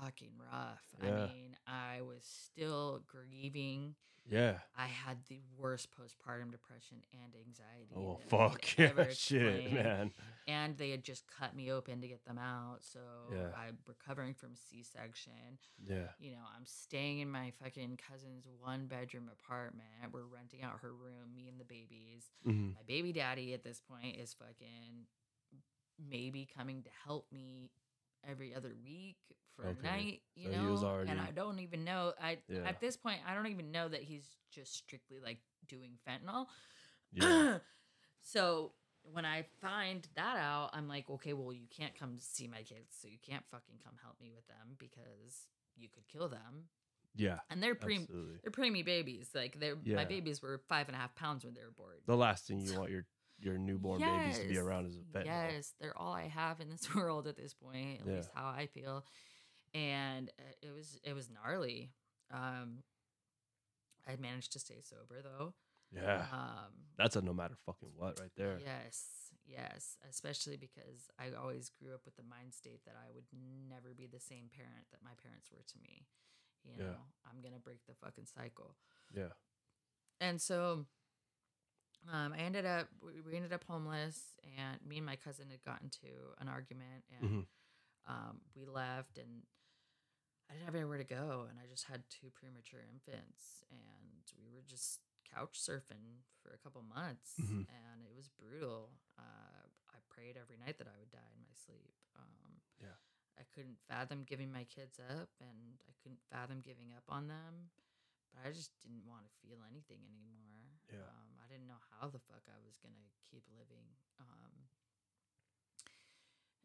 [0.00, 0.84] fucking rough.
[1.02, 1.24] Yeah.
[1.24, 3.96] I mean, I was still grieving.
[4.30, 4.58] Yeah.
[4.78, 7.92] I had the worst postpartum depression and anxiety.
[7.96, 10.12] Oh that I could fuck yeah, shit, man.
[10.46, 13.00] And they had just cut me open to get them out, so
[13.32, 13.48] Yeah.
[13.56, 15.58] I'm recovering from C-section.
[15.84, 16.08] Yeah.
[16.18, 19.86] You know, I'm staying in my fucking cousin's one bedroom apartment.
[20.12, 22.30] We're renting out her room, me and the babies.
[22.46, 22.74] Mhm.
[22.74, 25.06] My baby daddy at this point is fucking
[25.98, 27.70] maybe coming to help me
[28.28, 29.16] every other week
[29.56, 29.78] for Okay.
[29.80, 30.70] a night, you So know.
[30.70, 32.12] was and I don't even know.
[32.20, 32.66] I Yeah.
[32.66, 36.46] at this point I don't even know that he's just strictly like doing fentanyl.
[37.12, 37.58] Yeah.
[38.22, 38.72] so
[39.12, 42.96] when I find that out, I'm like, okay, well, you can't come see my kids,
[43.00, 46.68] so you can't fucking come help me with them because you could kill them.
[47.14, 47.40] Yeah.
[47.50, 48.38] And they're pre Absolutely.
[48.42, 49.30] they're preemie babies.
[49.34, 49.96] Like they're Yeah.
[49.96, 51.96] my babies were five and a half pounds when they were born.
[52.06, 53.04] The last thing you want your
[53.42, 55.24] your newborn babies to be around as a fentanyl.
[55.26, 58.00] Yes, they're all I have in this world at this point.
[58.00, 58.16] At Yeah.
[58.16, 59.04] least how I feel,
[59.74, 61.90] and uh, it was it was gnarly.
[62.32, 62.82] Um,
[64.08, 65.54] I managed to stay sober though.
[65.94, 66.24] Yeah.
[66.32, 68.58] Um, That's a no matter fucking what right there.
[68.64, 69.04] Yes,
[69.46, 73.26] yes, especially because I always grew up with the mind state that I would
[73.68, 76.06] never be the same parent that my parents were to me.
[76.64, 76.84] You Yeah.
[76.92, 78.76] know, I'm gonna break the fucking cycle.
[79.14, 79.32] Yeah.
[80.20, 80.86] And so
[82.10, 85.90] um, I ended up we ended up homeless, and me and my cousin had gotten
[86.02, 86.08] to
[86.40, 87.46] an argument, and Mhm.
[88.08, 89.42] um, we left, and
[90.48, 94.50] I didn't have anywhere to go, and I just had two premature infants, and we
[94.52, 97.66] were just couch surfing for a couple months, Mhm.
[97.68, 98.90] and it was brutal.
[99.18, 101.94] Uh, I prayed every night that I would die in my sleep.
[102.16, 102.96] Um, Yeah.
[103.38, 107.70] I couldn't fathom giving my kids up, and I couldn't fathom giving up on them.
[108.32, 110.66] But I just didn't want to feel anything anymore.
[110.90, 111.04] Yeah.
[111.06, 113.86] Um, I didn't know how the fuck I was gonna keep living.
[114.20, 114.52] Um,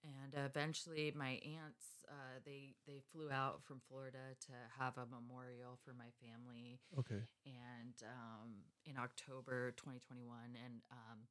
[0.04, 5.78] and eventually, my aunts uh, they they flew out from Florida to have a memorial
[5.84, 7.24] for my family Okay.
[7.46, 11.28] and um, in October 2021, and um,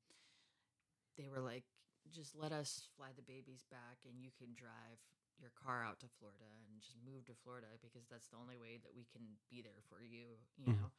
[1.17, 1.65] they were like,
[2.13, 5.01] "Just let us fly the babies back, and you can drive
[5.41, 8.79] your car out to Florida and just move to Florida because that's the only way
[8.83, 10.79] that we can be there for you," you Mhm.
[10.81, 10.91] know.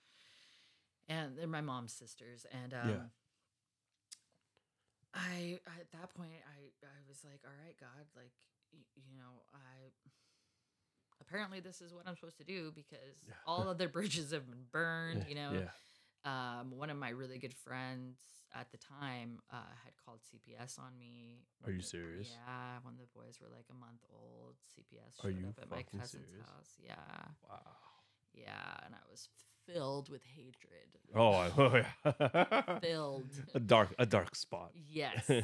[1.07, 3.09] And they're my mom's sisters, and um, Yeah.
[5.13, 8.33] I at that point I I was like, "All right, God, like
[8.73, 9.91] y- you know, I."
[11.19, 15.25] Apparently, this is what I'm supposed to do because all other bridges have been burned.
[15.29, 15.69] You know, Yeah.
[16.25, 18.17] Um, one of my really good friends
[18.55, 21.43] at the time uh, had called CPS on me.
[21.65, 22.29] Are you the- serious?
[22.31, 25.69] Yeah, when the boys were like a month old, CPS Are showed you up at
[25.69, 26.45] my cousin's serious?
[26.47, 26.71] house.
[26.79, 26.95] Yeah,
[27.47, 27.75] Wow.
[28.33, 29.29] yeah, and I was
[29.71, 30.53] filled with hatred.
[31.15, 32.79] Oh, I- oh yeah.
[32.81, 33.29] Filled.
[33.53, 34.71] a dark, a dark spot.
[34.89, 35.41] Yes, a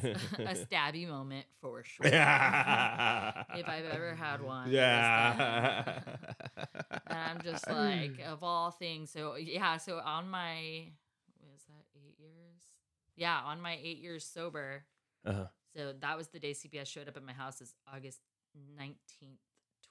[0.56, 2.08] stabby moment for sure.
[2.08, 3.44] Yeah.
[3.56, 4.70] if I've ever had one.
[4.72, 6.00] Yeah.
[7.08, 9.10] and I'm just like, of all things.
[9.12, 10.88] So yeah, so on my
[11.42, 12.62] was that eight years?
[13.16, 14.84] Yeah, on my eight years sober.
[15.26, 15.46] Uh-huh.
[15.76, 17.62] So that was the day CPS showed up at my house.
[17.62, 18.20] Is August
[18.78, 19.40] nineteenth,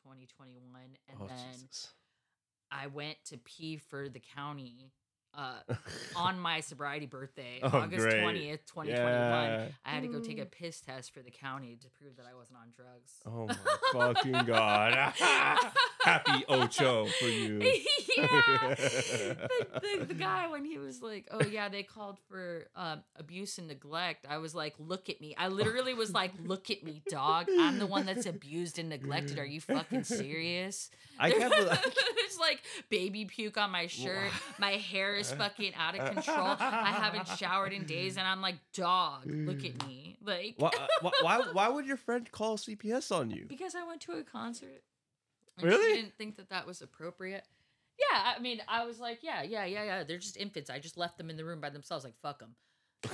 [0.04, 1.88] twenty twenty one, and Oh, then Jesus.
[2.72, 4.90] I went to pee for the county.
[5.34, 5.54] Uh,
[6.16, 8.20] on my sobriety birthday, Oh, August great.
[8.20, 9.68] twentieth, twenty twenty one, Yeah.
[9.82, 12.34] I had to go take a piss test for the county to prove that I
[12.36, 13.12] wasn't on drugs.
[13.24, 15.14] Oh my fucking god.
[16.04, 17.60] Happy Ocho for you.
[18.16, 18.74] yeah.
[18.74, 23.58] The, the, the guy when he was like, "Oh yeah, they called for um, abuse
[23.58, 27.02] and neglect." I was like, "Look at me!" I literally was like, "Look at me,
[27.08, 27.46] dog!
[27.58, 29.38] I'm the one that's abused and neglected.
[29.38, 34.30] Are you fucking serious?" I can't There's like baby puke on my shirt.
[34.58, 36.56] My hair is fucking out of control.
[36.58, 41.10] I haven't showered in days, and I'm like, "Dog, look at me!" Like, why, why,
[41.20, 43.46] why, why would your friend call CPS on you?
[43.48, 44.82] because I went to a concert.
[45.62, 45.96] And Really?
[45.96, 47.44] She didn't think that that was appropriate.
[47.98, 50.04] Yeah, I mean, I was like, yeah, yeah, yeah, yeah.
[50.04, 50.70] They're just infants.
[50.70, 52.04] I just left them in the room by themselves.
[52.04, 52.54] Like, fuck them.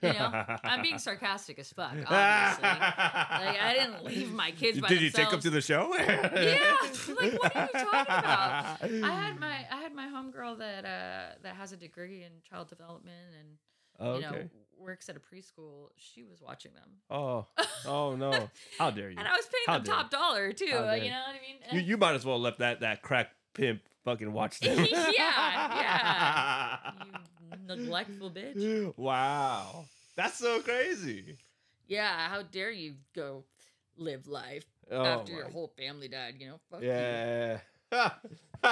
[0.00, 1.90] You know, I'm being sarcastic as fuck.
[2.06, 5.92] Obviously, like I didn't leave my kids by Did you take them to the show?
[5.96, 6.76] yeah,
[7.20, 8.78] like what are you talking about?
[8.80, 12.68] I had my I had my homegirl that uh that has a degree in child
[12.68, 13.48] development and
[13.98, 14.48] Oh, you know okay.
[14.80, 15.90] Works at a preschool.
[15.96, 16.88] She was watching them.
[17.10, 17.46] Oh,
[17.86, 18.48] oh no!
[18.78, 19.16] How dare you?
[19.18, 20.66] And I was paying How them top dollar too.
[20.66, 21.58] You know what I mean?
[21.72, 24.86] You, you might as well left that that crack pimp fucking watch them.
[24.90, 26.78] Yeah,
[27.68, 28.96] you neglectful bitch.
[28.96, 31.36] Wow, that's so crazy.
[31.86, 33.44] Yeah, how dare you go
[33.96, 36.34] live life Oh, after your whole family died?
[36.38, 37.58] You know, fuck you.
[37.92, 38.10] Yeah.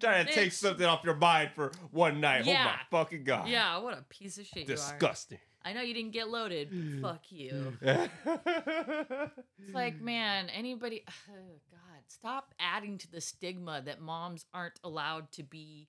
[0.00, 2.44] trying to take something off your mind for one night.
[2.44, 2.66] Yeah.
[2.66, 3.48] Oh my fucking god.
[3.48, 4.76] Yeah, what a piece of shit you are.
[4.76, 5.38] Disgusting.
[5.64, 6.68] I know you didn't get loaded.
[7.02, 7.76] Fuck you.
[7.86, 11.04] It's like, man, anybody.
[11.30, 15.88] Oh, God, stop adding to the stigma that moms aren't allowed to be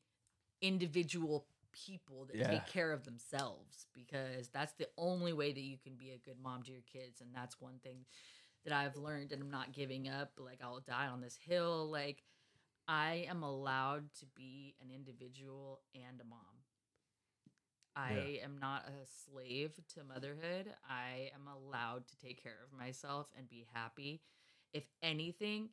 [0.62, 2.52] individual people that Yeah.
[2.52, 6.38] take care of themselves because that's the only way that you can be a good
[6.42, 7.20] mom to your kids.
[7.20, 8.06] And that's one thing
[8.66, 10.32] that I've learned, and I'm not giving up.
[10.38, 11.90] Like, I'll die on this hill.
[11.90, 12.24] Like,
[12.88, 16.40] I am allowed to be an individual and a mom.
[17.96, 20.74] I am not a slave to motherhood.
[20.90, 24.22] I am allowed to take care of myself and be happy.
[24.74, 25.70] If anything,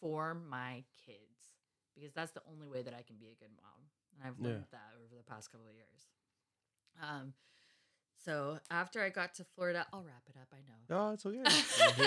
[0.00, 1.52] for my kids,
[1.94, 3.90] because that's the only way that I can be a good mom.
[4.14, 4.46] And I've Yeah.
[4.46, 6.08] learned that over the past couple of years.
[7.02, 7.34] Um,
[8.24, 10.48] so after I got to Florida, I'll wrap it up.
[10.52, 11.08] I know.
[11.08, 11.42] no, it's okay.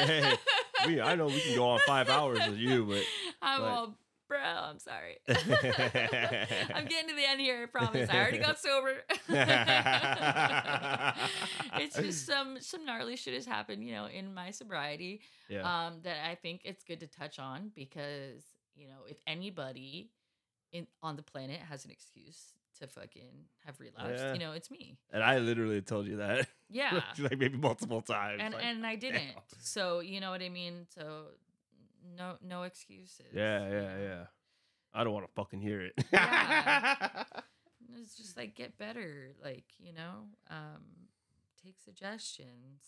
[0.84, 3.04] Hey, we, I know we can go on five hours with you, but
[3.42, 3.98] I'm but- all,
[4.28, 4.40] bro.
[4.40, 5.18] I'm sorry.
[5.30, 7.64] I'm getting to the end here.
[7.64, 8.10] I promise.
[8.10, 8.96] I already got sober.
[11.80, 15.22] it's just some some gnarly shit has happened, you know, in my sobriety.
[15.50, 18.44] yeah, Um, that I think it's good to touch on because
[18.76, 20.10] you know if anybody
[20.72, 24.34] in on the planet has an excuse to fucking have relapsed, Yeah.
[24.34, 24.98] you know, it's me.
[25.12, 27.02] and I literally told you that, Yeah.
[27.20, 28.40] like maybe multiple times.
[28.42, 29.34] and like, and I didn't.
[29.34, 29.44] damn.
[29.60, 30.86] So you know what I mean.
[30.96, 31.26] So
[32.18, 33.26] no no excuses.
[33.34, 34.24] yeah, yeah, yeah.
[34.94, 35.94] I don't want to fucking hear it.
[36.12, 37.24] Yeah.
[38.02, 40.82] It's just like get better, like you know, um,
[41.64, 42.82] take suggestions,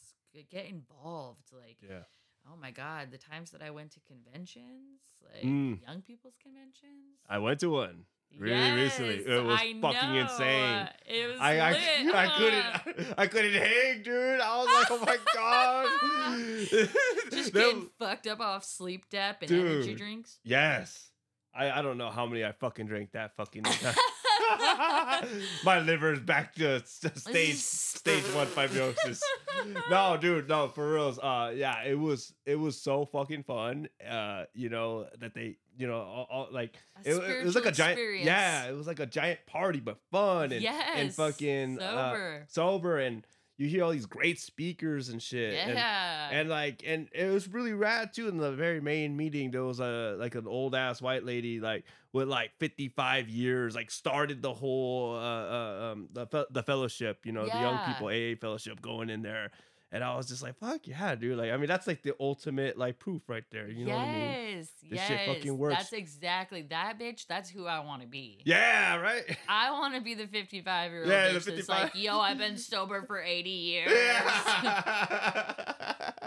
[0.49, 1.51] get involved.
[1.53, 2.03] Like, yeah.
[2.51, 5.81] oh my god, the times that I went to conventions, like Mm.
[5.87, 7.21] young people's conventions.
[7.29, 8.05] I went to one.
[8.37, 9.15] Really recently.
[9.25, 10.19] It was I fucking know.
[10.21, 10.89] insane.
[11.05, 12.15] It was I, I, lit.
[12.15, 14.39] I couldn't I couldn't hang, dude.
[14.41, 17.31] I was like, oh my god.
[17.31, 19.97] Just getting was- fucked up off sleep dep and energy Dude.
[19.97, 20.39] drinks.
[20.43, 21.09] yes.
[21.57, 23.63] I, I don't know how many I fucking drank that fucking.
[25.63, 29.21] My liver's back to stage stage one fibrosis.
[29.89, 31.19] no, dude, no, for reals.
[31.19, 33.87] Uh, yeah, it was it was so fucking fun.
[34.07, 37.71] Uh, you know that they, you know, all, all, like it, it was like a
[37.71, 38.25] giant, experience.
[38.25, 42.45] yeah, it was like a giant party, but fun and and Yes, fucking uh, sober.
[42.47, 43.25] sober, and
[43.57, 45.53] you hear all these great speakers and shit.
[45.53, 46.29] and- Yeah.
[46.31, 49.79] and like and it was really rad too in the very main meeting there was
[49.79, 54.53] a like an old ass white lady like with like 55 years like started the
[54.53, 58.81] whole uh, uh um the, fe- the fellowship you know the young people aa fellowship
[58.81, 59.51] going in there
[59.91, 62.77] and i was just like fuck yeah dude like i mean that's like the ultimate
[62.77, 64.67] like proof right there you know yes, what i mean yes.
[64.87, 65.75] This shit fucking works.
[65.77, 67.25] That's exactly that bitch.
[67.27, 68.39] That's who I want to be.
[68.45, 71.81] yeah right I want to be the 55 year old Yeah, bitch the that's 55
[71.83, 73.91] like, yo, I've been sober for 80 years.
[73.91, 75.53] yeah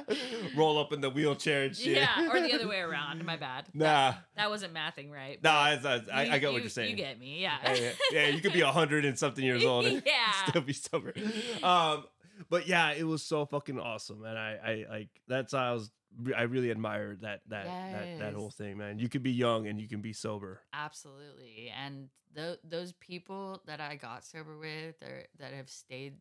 [0.57, 3.25] roll up in the wheelchair and shit Yeah, or the other way around.
[3.25, 3.67] My bad.
[3.75, 5.43] nah That wasn't mathing right.
[5.43, 7.59] nah it's, it's- I, You- I get what you- you're saying You get me, yeah.
[7.75, 10.33] yeah, yeah, you could be a hundred and something years old and Yeah.
[10.49, 11.13] still be sober.
[11.63, 12.05] Um,
[12.51, 15.91] but yeah, it was so fucking awesome, and I, I like that's how I was.
[16.35, 18.99] I really admired that that that that whole thing, man.
[18.99, 20.61] You can be young and you can be sober.
[20.73, 21.71] Absolutely.
[21.77, 26.15] And th- those people that I got sober with or that have stayed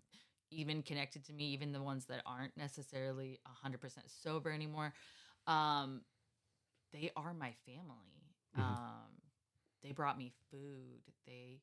[0.52, 4.94] even connected to me, even the ones that aren't necessarily 100% sober anymore,
[5.48, 6.02] um,
[6.94, 8.34] they are my family.
[8.58, 8.62] Mhm.
[8.62, 9.22] Um,
[9.84, 11.02] they brought me food.
[11.26, 11.60] They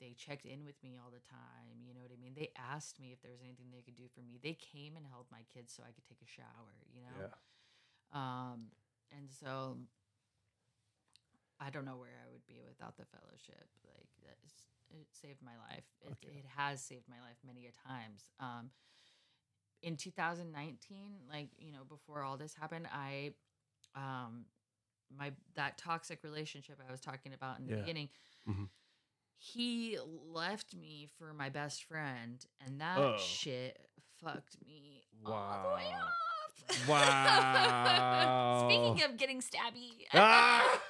[0.00, 1.82] they checked in with me all the time.
[1.86, 2.34] You know what I mean?
[2.34, 4.38] They asked me if there was anything they could do for me.
[4.42, 7.30] They came and held my kids so I could take a shower, you know?
[8.12, 8.66] Um,
[9.16, 9.78] and so
[11.60, 13.68] I don't know where I would be without the fellowship.
[13.86, 14.08] Like
[14.90, 15.84] it saved my life.
[16.02, 16.38] It, Okay.
[16.38, 18.30] it has saved my life many a times.
[18.40, 18.70] Um,
[19.82, 23.32] in 2019, like you know, before all this happened, I,
[23.94, 24.46] um,
[25.16, 27.80] my that toxic relationship I was talking about in the Yeah.
[27.80, 28.08] beginning.
[28.48, 28.68] Mhm.
[29.54, 29.98] He
[30.32, 33.16] left me for my best friend, and that Oh.
[33.18, 33.78] shit
[34.20, 36.00] fucked me all the way Wow.
[36.00, 36.10] off.
[36.88, 38.68] Wow.
[38.68, 40.06] Speaking of getting stabby.
[40.12, 40.80] Ah!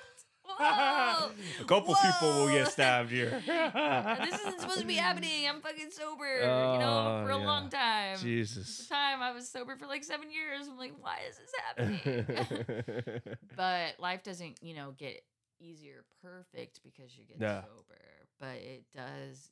[0.46, 1.32] Whoa!
[1.60, 3.42] a couple people will get stabbed here.
[3.46, 5.48] this isn't supposed to be happening.
[5.48, 6.38] I'm fucking sober,
[6.72, 7.46] you know, Oh, for a yeah.
[7.46, 8.16] long time.
[8.18, 8.86] The Jesus.
[8.86, 10.68] time I was sober for like seven years.
[10.68, 13.20] I'm like, why is this happening?
[13.56, 15.24] but life doesn't, you know, get
[15.60, 17.62] easier perfect because you get Yeah.
[17.62, 19.50] sober, but it does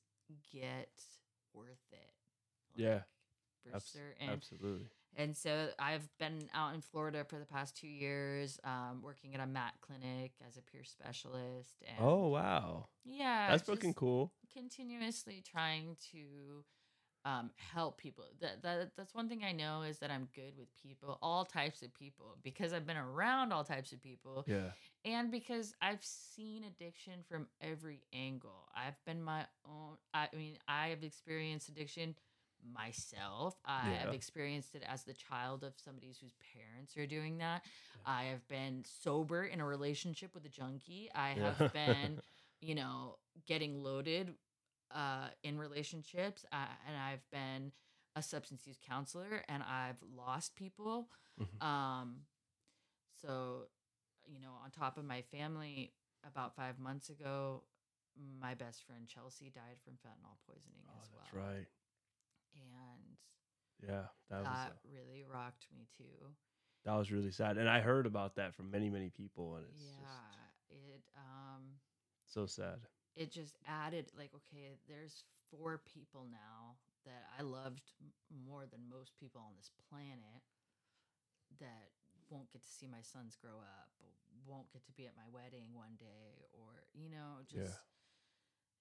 [0.53, 0.91] get
[1.55, 2.13] worth it.
[2.75, 3.01] Yeah,
[3.63, 4.29] for Abs- certain.
[4.31, 4.89] Absolutely.
[5.15, 9.41] And so I've been out in Florida for the past two years, um, working at
[9.41, 11.83] a MAT clinic as a peer specialist.
[11.87, 14.33] And Oh wow, yeah, that's fucking cool.
[14.55, 16.65] Continuously trying to
[17.25, 18.25] um, help people.
[18.41, 21.83] That, that that's one thing I know is that I'm good with people, all types
[21.83, 24.71] of people, because I've been around all types of people, Yeah.
[25.05, 28.69] And because I've seen addiction from every angle.
[28.75, 29.97] I've been my own.
[30.15, 32.15] I mean, I have experienced addiction
[32.75, 33.57] myself.
[33.65, 37.63] I have experienced it as the child of somebody whose parents are doing that.
[38.05, 41.11] I have been sober in a relationship with a junkie.
[41.15, 41.55] I Yeah.
[41.55, 42.21] have been,
[42.61, 44.35] you know, getting loaded
[44.95, 47.73] uh, in relationships, uh, and I've been
[48.17, 51.09] a substance use counselor, and I've lost people.
[51.39, 51.61] Mhm.
[51.61, 52.17] Um,
[53.21, 53.65] so,
[54.27, 55.93] you know, on top of my family,
[56.27, 57.65] about five months ago,
[58.41, 61.23] my best friend Chelsea died from fentanyl poisoning Oh, as well.
[61.23, 61.67] that's right.
[62.55, 63.17] And
[63.83, 66.35] Yeah, that was that really rocked me too.
[66.85, 69.67] that was really sad, and I heard about that from many many people, and
[70.01, 71.81] it's yeah, it um
[72.25, 72.81] just so sad.
[73.17, 77.93] it just added like okay, there's four people now that I loved
[78.45, 80.43] more than most people on this planet
[81.59, 81.91] that
[82.31, 83.91] won't get to see my sons grow up,
[84.47, 87.85] won't get to be at my wedding one day or you know, just Yeah.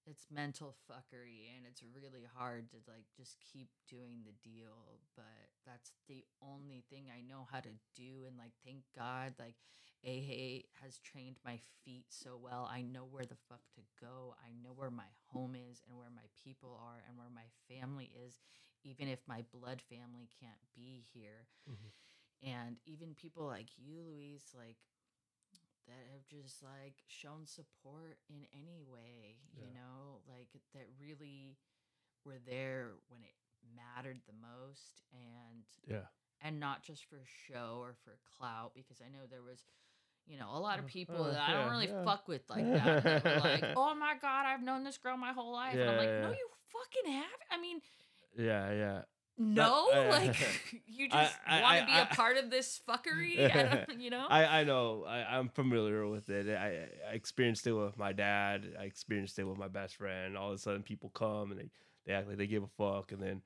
[0.08, 5.50] it's mental fuckery and it's really hard to like just keep doing the deal but
[5.66, 9.56] that's the only thing i know how to do and like thank god like
[10.04, 14.50] AA has trained my feet so well i know where the fuck to go i
[14.64, 18.40] know where my home is and where my people are and where my family is
[18.84, 21.92] even if my blood family can't be here Mhm.
[22.44, 24.78] And even people like you louise like
[25.88, 29.82] that have just like shown support in any way, you Yeah.
[29.82, 31.58] know, like that really
[32.24, 33.34] were there when it
[33.76, 36.08] mattered the most and Yeah.
[36.40, 39.64] and not just for show or for clout because I know there was
[40.28, 42.04] you know, a lot of Uh, people uh, that I don't really yeah.
[42.04, 43.04] fuck with like that.
[43.04, 45.74] that like, oh my God, I've known this girl my whole life.
[45.74, 46.36] and I'm Yeah, like, no, yeah.
[46.38, 47.40] you fucking have.
[47.50, 47.82] I mean,
[48.38, 49.02] Yeah, yeah.
[49.42, 50.36] No, I- like
[50.88, 51.16] you just
[51.50, 53.86] want to be I- a part of this fuckery.
[54.00, 54.26] You know.
[54.30, 55.06] I, I know.
[55.08, 56.48] I, I'm familiar with it.
[56.50, 58.74] I, I experienced it with my dad.
[58.80, 60.38] I experienced it with my best friend.
[60.38, 61.70] All of a sudden, people come and they,
[62.06, 63.42] they act like they give a fuck, and then,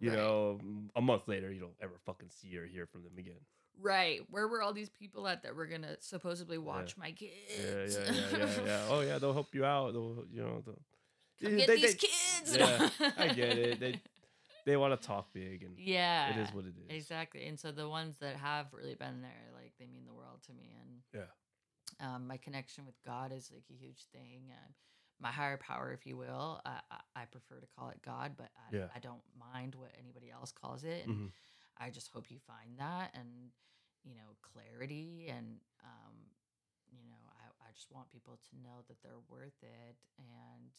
[0.00, 0.18] you Right.
[0.18, 0.58] know,
[0.96, 3.40] a month later, you don't ever fucking see or hear from them again.
[3.80, 4.20] Right.
[4.30, 7.32] Where were all these people at that were gonna supposedly watch my kids?
[7.58, 8.80] yeah, yeah, yeah, yeah.
[8.88, 9.92] Oh yeah, they'll help you out.
[9.92, 10.78] They'll, you know, they'll,
[11.42, 12.56] Come get they- these they- kids.
[12.56, 13.80] yeah, I get it.
[13.80, 14.00] They
[14.64, 16.30] they want to talk big, and yeah.
[16.30, 16.96] it is what it is.
[16.96, 17.46] Exactly.
[17.46, 20.52] And so the ones that have really been there, like they mean the world to
[20.52, 20.76] me.
[20.80, 22.06] And Yeah.
[22.14, 24.50] um, my connection with God is like a huge thing.
[24.50, 24.74] And
[25.20, 28.50] my higher power, if you will, I, I, I prefer to call it God, but
[28.56, 28.88] I, Yeah.
[28.94, 31.06] I don't mind what anybody else calls it.
[31.06, 31.32] And Mhm.
[31.78, 33.50] I just hope you find that and,
[34.04, 35.28] you know, clarity.
[35.28, 36.14] And, um,
[36.90, 39.96] you know, I, I just want people to know that they're worth it.
[40.18, 40.70] And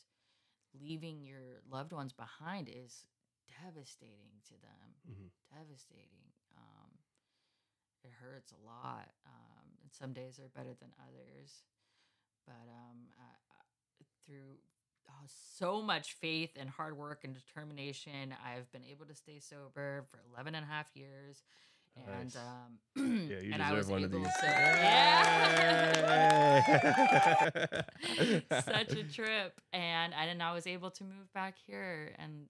[0.79, 3.05] leaving your loved ones behind is
[3.47, 5.29] devastating to them Mhm.
[5.51, 6.31] devastating.
[6.55, 6.97] Um,
[8.03, 11.63] it hurts a lot, um, and some days are better than others.
[12.45, 14.59] But um, I, I, through
[15.09, 20.03] oh, so much faith and hard work and determination, I've been able to stay sober
[20.11, 21.43] for 11 and a half years.
[21.95, 22.35] And Nice.
[22.35, 22.79] um,
[23.29, 24.33] Yeah, you and I was deserve one of able these.
[24.33, 25.83] to, yeah.
[28.65, 32.47] Such a trip and and I was able to move back here and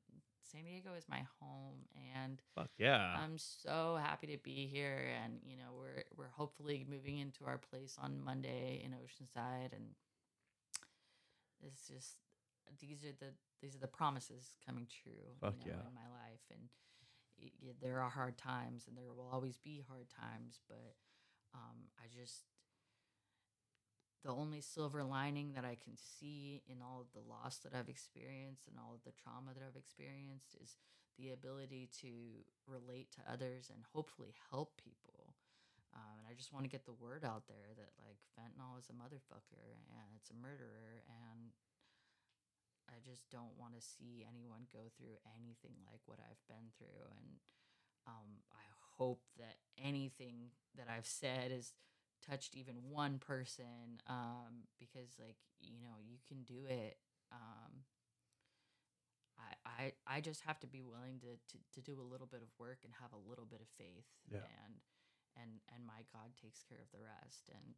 [0.54, 1.80] San Diego is my home
[2.16, 3.16] and Fuck yeah.
[3.18, 7.58] I'm so happy to be here and you know we're we're hopefully moving into our
[7.58, 9.95] place on Monday in Oceanside and
[11.66, 12.18] it's just
[12.80, 15.88] these are the these are the promises coming true Fuck you know, yeah.
[15.88, 16.62] in my life and
[17.41, 20.95] y- y- there are hard times and there will always be hard times but
[21.56, 22.43] um, I just
[24.24, 27.92] the only silver lining that I can see in all of the loss that I've
[27.92, 30.80] experienced and all of the trauma that I've experienced is
[31.20, 35.36] the ability to relate to others and hopefully help people.
[35.94, 38.90] Um, and I just want to get the word out there that like fentanyl is
[38.90, 41.54] a motherfucker and it's a murderer and
[42.90, 47.12] I just don't want to see anyone go through anything like what I've been through
[47.14, 47.44] and
[48.08, 48.66] um, I
[48.98, 51.74] hope that anything that I've said is
[52.30, 56.98] touched even one person um, because like you know you can do it
[57.32, 57.84] um,
[59.38, 62.42] I, I I just have to be willing to, to to do a little bit
[62.42, 64.40] of work and have a little bit of faith Yeah.
[64.66, 64.74] and
[65.42, 67.74] and and my God takes care of the rest and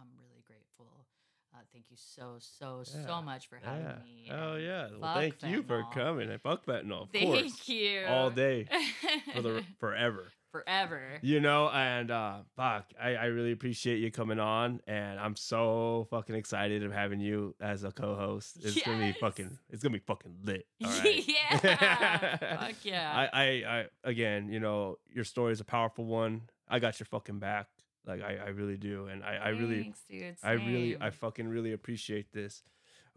[0.00, 1.06] I'm really grateful
[1.54, 3.94] uh, thank you so so Yeah, so much for having yeah.
[4.02, 4.88] me Oh yeah.
[4.98, 6.30] Well, thank you for coming.
[6.30, 7.68] And fuck fentanyl, of thank course.
[7.68, 8.66] you All day
[9.34, 10.32] for the forever.
[10.54, 15.34] Forever You know, and uh fuck, I, I really appreciate you coming on and I'm
[15.34, 18.58] so fucking excited of having you as a co-host.
[18.62, 20.66] It's gonna be fucking it's gonna be fucking lit.
[20.84, 21.24] All right.
[21.26, 23.44] yeah fuck yeah I, I,
[23.78, 26.42] I, again, you know, your story is a powerful one.
[26.68, 27.66] I got your fucking back.
[28.06, 29.06] Like I, I really do.
[29.06, 30.36] And I, I really, Thanks, dude.
[30.44, 32.62] I really, I fucking really appreciate this.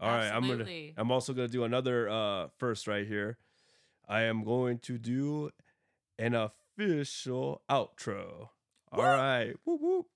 [0.00, 3.38] All right, I'm gonna, I'm also gonna do another uh first right here.
[4.08, 5.50] I am going to do
[6.18, 6.34] an
[6.78, 8.48] official outro.
[8.92, 10.06] All right, whoop whoop.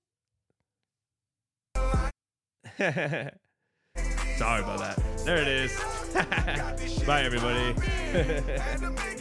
[4.37, 4.99] Sorry about that.
[5.25, 5.77] There it is.
[7.05, 7.73] Bye, everybody.
[8.13, 9.12] Had to make